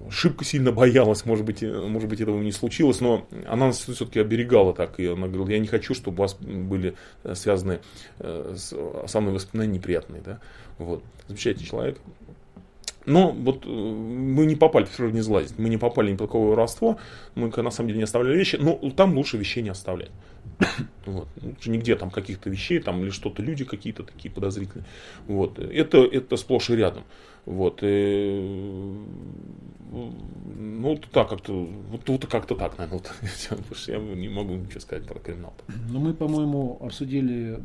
шибко 0.09 0.43
сильно 0.43 0.71
боялась, 0.71 1.25
может 1.25 1.45
быть, 1.45 1.61
э, 1.61 1.71
может 1.71 2.09
быть, 2.09 2.19
этого 2.19 2.41
не 2.41 2.51
случилось, 2.51 2.99
но 2.99 3.27
она 3.45 3.67
нас 3.67 3.79
все-таки 3.79 4.19
оберегала 4.19 4.73
так, 4.73 4.99
и 4.99 5.05
она 5.05 5.27
говорила, 5.27 5.49
я 5.49 5.59
не 5.59 5.67
хочу, 5.67 5.93
чтобы 5.93 6.17
у 6.17 6.21
вас 6.21 6.33
были 6.35 6.95
э, 7.23 7.35
связаны 7.35 7.79
со 8.19 9.21
мной 9.21 9.33
воспоминания 9.33 9.73
неприятные, 9.73 10.21
да, 10.23 10.39
вот, 10.79 11.03
замечательный 11.27 11.65
человек, 11.65 11.99
Но 13.05 13.31
вот 13.31 13.65
мы 13.65 14.45
не 14.45 14.55
попали, 14.55 14.85
в 14.85 14.99
не 14.99 15.21
злазить, 15.21 15.57
мы 15.57 15.69
не 15.69 15.77
попали 15.77 16.11
ни 16.11 16.15
по 16.15 16.25
какое 16.25 16.49
воровство, 16.49 16.97
мы 17.35 17.49
на 17.49 17.71
самом 17.71 17.89
деле 17.89 17.97
не 17.97 18.03
оставляли 18.03 18.37
вещи, 18.37 18.55
но 18.55 18.75
там 18.91 19.15
лучше 19.15 19.37
вещей 19.37 19.61
не 19.61 19.69
оставлять. 19.69 20.11
Вот. 21.05 21.27
Лучше 21.41 21.69
нигде 21.69 21.97
там 21.97 22.09
каких-то 22.09 22.49
вещей, 22.49 22.79
там 22.79 23.03
или 23.03 23.09
что-то 23.09 23.41
люди 23.41 23.65
какие-то 23.65 24.03
такие 24.03 24.33
подозрительные. 24.33 24.85
Вот. 25.27 25.59
Это, 25.59 25.97
это 25.97 26.37
сплошь 26.37 26.69
и 26.69 26.75
рядом. 26.77 27.03
Вот. 27.45 27.79
И, 27.81 28.97
ну, 29.91 30.97
так 31.11 31.29
как-то, 31.29 31.53
вот, 31.89 32.07
вот 32.07 32.25
как-то 32.25 32.55
так, 32.55 32.77
наверное, 32.77 32.99
вот, 32.99 33.77
я 33.87 33.97
не 33.97 34.29
могу 34.29 34.53
ничего 34.53 34.79
сказать 34.79 35.05
про 35.05 35.19
криминал. 35.19 35.53
Ну, 35.89 35.99
мы, 35.99 36.13
по-моему, 36.13 36.77
обсудили 36.81 37.59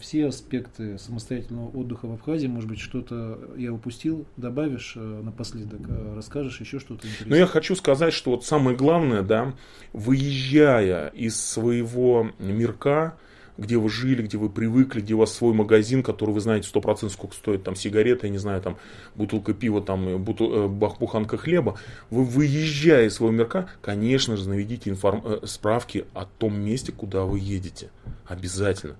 все 0.00 0.26
аспекты 0.26 0.98
самостоятельного 0.98 1.68
отдыха 1.76 2.06
в 2.06 2.14
Абхазии. 2.14 2.46
Может 2.46 2.68
быть, 2.68 2.80
что-то 2.80 3.40
я 3.56 3.72
упустил, 3.72 4.26
добавишь 4.36 4.94
э, 4.96 5.00
напоследок, 5.00 5.80
э, 5.88 6.14
расскажешь 6.16 6.60
еще 6.60 6.78
что-то 6.78 7.06
интересное. 7.06 7.30
Ну, 7.30 7.36
я 7.36 7.46
хочу 7.46 7.74
сказать, 7.74 8.14
что 8.14 8.30
вот 8.30 8.44
самое 8.44 8.76
главное, 8.76 9.22
да, 9.22 9.54
выезжая 9.92 11.08
из 11.08 11.40
своего 11.40 12.30
мирка, 12.38 13.18
где 13.58 13.76
вы 13.76 13.90
жили, 13.90 14.22
где 14.22 14.38
вы 14.38 14.48
привыкли, 14.48 15.00
где 15.00 15.14
у 15.14 15.18
вас 15.18 15.34
свой 15.34 15.52
магазин, 15.52 16.02
который 16.02 16.30
вы 16.30 16.40
знаете 16.40 16.68
100% 16.72 17.10
сколько 17.10 17.34
стоит 17.34 17.64
там 17.64 17.74
сигареты, 17.74 18.28
я 18.28 18.32
не 18.32 18.38
знаю, 18.38 18.62
там 18.62 18.78
бутылка 19.16 19.52
пива, 19.52 19.82
там 19.82 20.08
э, 20.08 20.16
бутыл, 20.16 20.66
э, 20.66 20.68
буханка 20.68 21.36
хлеба, 21.36 21.78
вы 22.08 22.24
выезжая 22.24 23.06
из 23.06 23.14
своего 23.16 23.34
мирка, 23.34 23.68
конечно 23.82 24.36
же, 24.36 24.48
наведите 24.48 24.90
информ... 24.90 25.22
Э, 25.24 25.40
справки 25.44 26.06
о 26.14 26.24
том 26.24 26.58
месте, 26.60 26.92
куда 26.92 27.24
вы 27.24 27.40
едете. 27.40 27.90
Обязательно. 28.26 28.96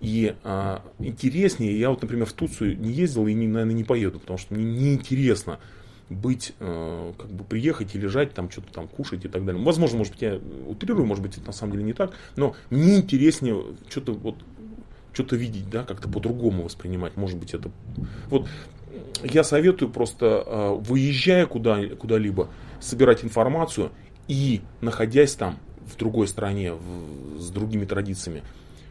И 0.00 0.34
а, 0.42 0.82
интереснее, 0.98 1.78
я 1.78 1.88
вот, 1.88 2.02
например, 2.02 2.26
в 2.26 2.32
Турцию 2.32 2.76
не 2.78 2.90
ездил 2.90 3.28
и, 3.28 3.34
наверное, 3.34 3.72
не 3.72 3.84
поеду, 3.84 4.18
потому 4.18 4.36
что 4.36 4.52
мне 4.52 4.64
неинтересно 4.64 5.60
быть, 6.16 6.54
э, 6.60 7.12
как 7.18 7.30
бы 7.30 7.44
приехать 7.44 7.94
и 7.94 7.98
лежать, 7.98 8.34
там 8.34 8.50
что-то 8.50 8.72
там 8.72 8.88
кушать 8.88 9.24
и 9.24 9.28
так 9.28 9.44
далее. 9.44 9.62
Возможно, 9.62 9.98
может 9.98 10.14
быть, 10.14 10.22
я 10.22 10.40
утрирую, 10.66 11.06
может 11.06 11.22
быть, 11.22 11.36
это 11.36 11.46
на 11.46 11.52
самом 11.52 11.72
деле 11.72 11.84
не 11.84 11.92
так, 11.92 12.12
но 12.36 12.54
мне 12.70 12.96
интереснее 12.96 13.62
что-то 13.88 14.12
вот 14.12 14.36
что-то 15.12 15.36
видеть, 15.36 15.68
да, 15.68 15.84
как-то 15.84 16.08
по-другому 16.08 16.64
воспринимать. 16.64 17.16
Может 17.16 17.38
быть, 17.38 17.52
это... 17.52 17.70
Вот 18.28 18.48
я 19.22 19.44
советую 19.44 19.90
просто, 19.90 20.42
э, 20.46 20.74
выезжая 20.80 21.46
куда, 21.46 21.86
куда-либо, 21.98 22.48
собирать 22.80 23.24
информацию 23.24 23.90
и, 24.28 24.62
находясь 24.80 25.34
там, 25.34 25.58
в 25.86 25.96
другой 25.96 26.28
стране, 26.28 26.72
в, 26.72 27.38
с 27.38 27.50
другими 27.50 27.84
традициями, 27.84 28.42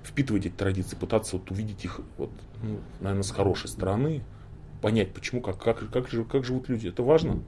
впитывать 0.04 0.46
эти 0.46 0.54
традиции, 0.54 0.96
пытаться 0.96 1.38
вот 1.38 1.50
увидеть 1.52 1.86
их, 1.86 2.02
вот, 2.18 2.32
ну, 2.62 2.80
наверное, 3.00 3.24
с 3.24 3.32
хорошей 3.32 3.70
стороны, 3.70 4.24
понять, 4.82 5.14
почему, 5.14 5.42
как, 5.42 5.58
как, 5.58 5.90
как, 5.90 6.10
как, 6.28 6.46
живут 6.46 6.70
люди. 6.70 6.88
Это 6.88 7.04
важно. 7.04 7.42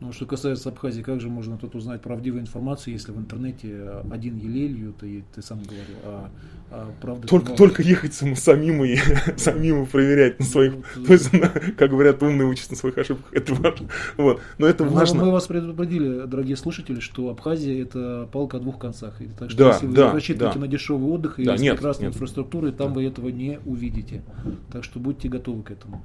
Ну, 0.00 0.12
что 0.12 0.26
касается 0.26 0.68
Абхазии, 0.68 1.02
как 1.02 1.20
же 1.20 1.30
можно 1.30 1.56
тут 1.56 1.76
узнать 1.76 2.02
правдивую 2.02 2.42
информацию, 2.42 2.92
если 2.92 3.12
в 3.12 3.18
интернете 3.18 4.02
один 4.10 4.36
елелью, 4.36 4.92
ты, 4.92 5.24
ты 5.34 5.40
сам 5.40 5.62
говорил, 5.62 5.96
а, 6.04 6.30
а 6.70 6.92
правда... 7.00 7.28
Только, 7.28 7.50
можно... 7.50 7.56
только 7.56 7.82
ехать 7.82 8.12
самому, 8.12 8.36
самим 8.36 8.84
и, 8.84 8.96
самим 9.36 9.84
и 9.84 9.86
проверять 9.86 10.40
на 10.40 10.44
своих, 10.44 10.74
то 11.06 11.12
есть, 11.12 11.30
как 11.78 11.90
говорят, 11.90 12.22
умные 12.22 12.46
учатся 12.46 12.72
на 12.72 12.76
своих 12.76 12.98
ошибках, 12.98 13.32
это 13.32 13.54
важно. 13.54 13.88
Вот. 14.16 14.40
Но 14.58 14.66
это 14.66 14.84
Но 14.84 14.90
важно. 14.90 15.24
Мы 15.24 15.30
вас 15.30 15.46
предупредили, 15.46 16.26
дорогие 16.26 16.56
слушатели, 16.56 16.98
что 16.98 17.30
Абхазия 17.30 17.80
это 17.80 18.28
палка 18.30 18.56
о 18.56 18.60
двух 18.60 18.78
концах. 18.78 19.22
И 19.22 19.26
так 19.26 19.50
что 19.50 19.58
да, 19.58 19.68
если 19.74 19.86
вы 19.86 19.94
да, 19.94 20.12
рассчитываете 20.12 20.58
да. 20.58 20.66
на 20.66 20.68
дешевый 20.68 21.08
отдых 21.08 21.38
и 21.38 21.44
да, 21.44 21.56
нет, 21.56 21.76
прекрасной 21.76 22.08
нет. 22.08 22.14
инфраструктурой, 22.14 22.72
там 22.72 22.88
да. 22.88 22.94
вы 22.94 23.06
этого 23.06 23.28
не 23.28 23.60
увидите. 23.64 24.22
Так 24.70 24.84
что 24.84 24.98
будьте 24.98 25.28
готовы 25.28 25.62
к 25.62 25.70
этому. 25.70 26.02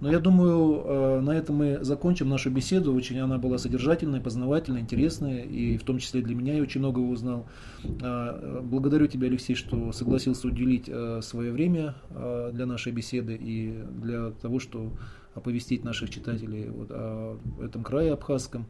Но 0.00 0.10
я 0.10 0.18
думаю, 0.18 0.82
э, 0.84 1.20
на 1.20 1.30
этом 1.32 1.56
мы 1.56 1.78
закончим 1.82 2.28
нашу 2.28 2.50
беседу. 2.50 2.94
Очень 2.94 3.18
она 3.20 3.38
была 3.38 3.58
содержательная, 3.58 4.20
познавательная, 4.20 4.80
интересная, 4.80 5.42
и 5.42 5.76
в 5.76 5.84
том 5.84 5.98
числе 5.98 6.22
для 6.22 6.34
меня 6.34 6.54
я 6.54 6.62
очень 6.62 6.80
много 6.80 7.00
узнал. 7.00 7.46
Э, 7.84 8.60
благодарю 8.62 9.06
тебя, 9.06 9.28
Алексей, 9.28 9.54
что 9.54 9.92
согласился 9.92 10.48
уделить 10.48 10.88
э, 10.88 11.20
свое 11.22 11.52
время 11.52 11.94
для 12.52 12.66
нашей 12.66 12.92
беседы 12.92 13.38
и 13.40 13.74
для 14.02 14.30
того, 14.30 14.58
что 14.58 14.92
оповестить 15.34 15.84
наших 15.84 16.10
читателей 16.10 16.68
вот 16.68 16.88
о 16.90 17.38
этом 17.62 17.82
крае 17.82 18.12
абхазском. 18.12 18.66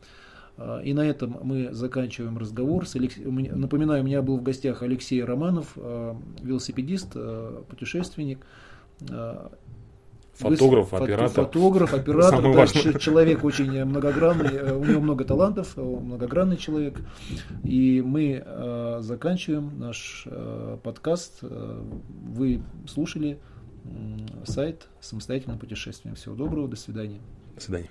И 0.85 0.95
на 0.95 1.01
этом 1.01 1.37
мы 1.43 1.75
заканчиваем 1.75 2.39
разговор. 2.39 2.87
С 2.87 2.95
Алекс... 2.95 3.17
Напоминаю, 3.17 4.03
у 4.03 4.07
меня 4.07 4.23
был 4.23 4.39
в 4.39 4.43
гостях 4.43 4.83
Алексей 4.83 5.23
Романов, 5.23 5.77
велосипедист, 5.77 7.17
путешественник, 7.69 8.39
Фотограф, 10.39 10.91
Вы, 10.91 10.99
оператор. 10.99 11.45
Фотограф, 11.45 11.95
оператор. 11.95 12.43
Да. 12.43 12.99
Человек 12.99 13.45
очень 13.45 13.85
многогранный, 13.85 14.53
э, 14.53 14.75
у 14.75 14.85
него 14.85 15.01
много 15.01 15.25
талантов, 15.25 15.75
э, 15.77 15.81
многогранный 15.81 16.57
человек. 16.57 17.01
И 17.63 18.03
мы 18.05 18.43
э, 18.45 18.99
заканчиваем 19.01 19.79
наш 19.79 20.25
э, 20.27 20.79
подкаст. 20.83 21.39
Э, 21.43 21.83
вы 22.27 22.63
слушали 22.89 23.39
э, 23.85 23.89
сайт 24.45 24.89
«Самостоятельное 25.01 25.57
путешествие». 25.59 26.15
Всего 26.17 26.35
доброго, 26.35 26.67
до 26.67 26.77
свидания. 26.77 27.21
До 27.55 27.61
свидания. 27.61 27.89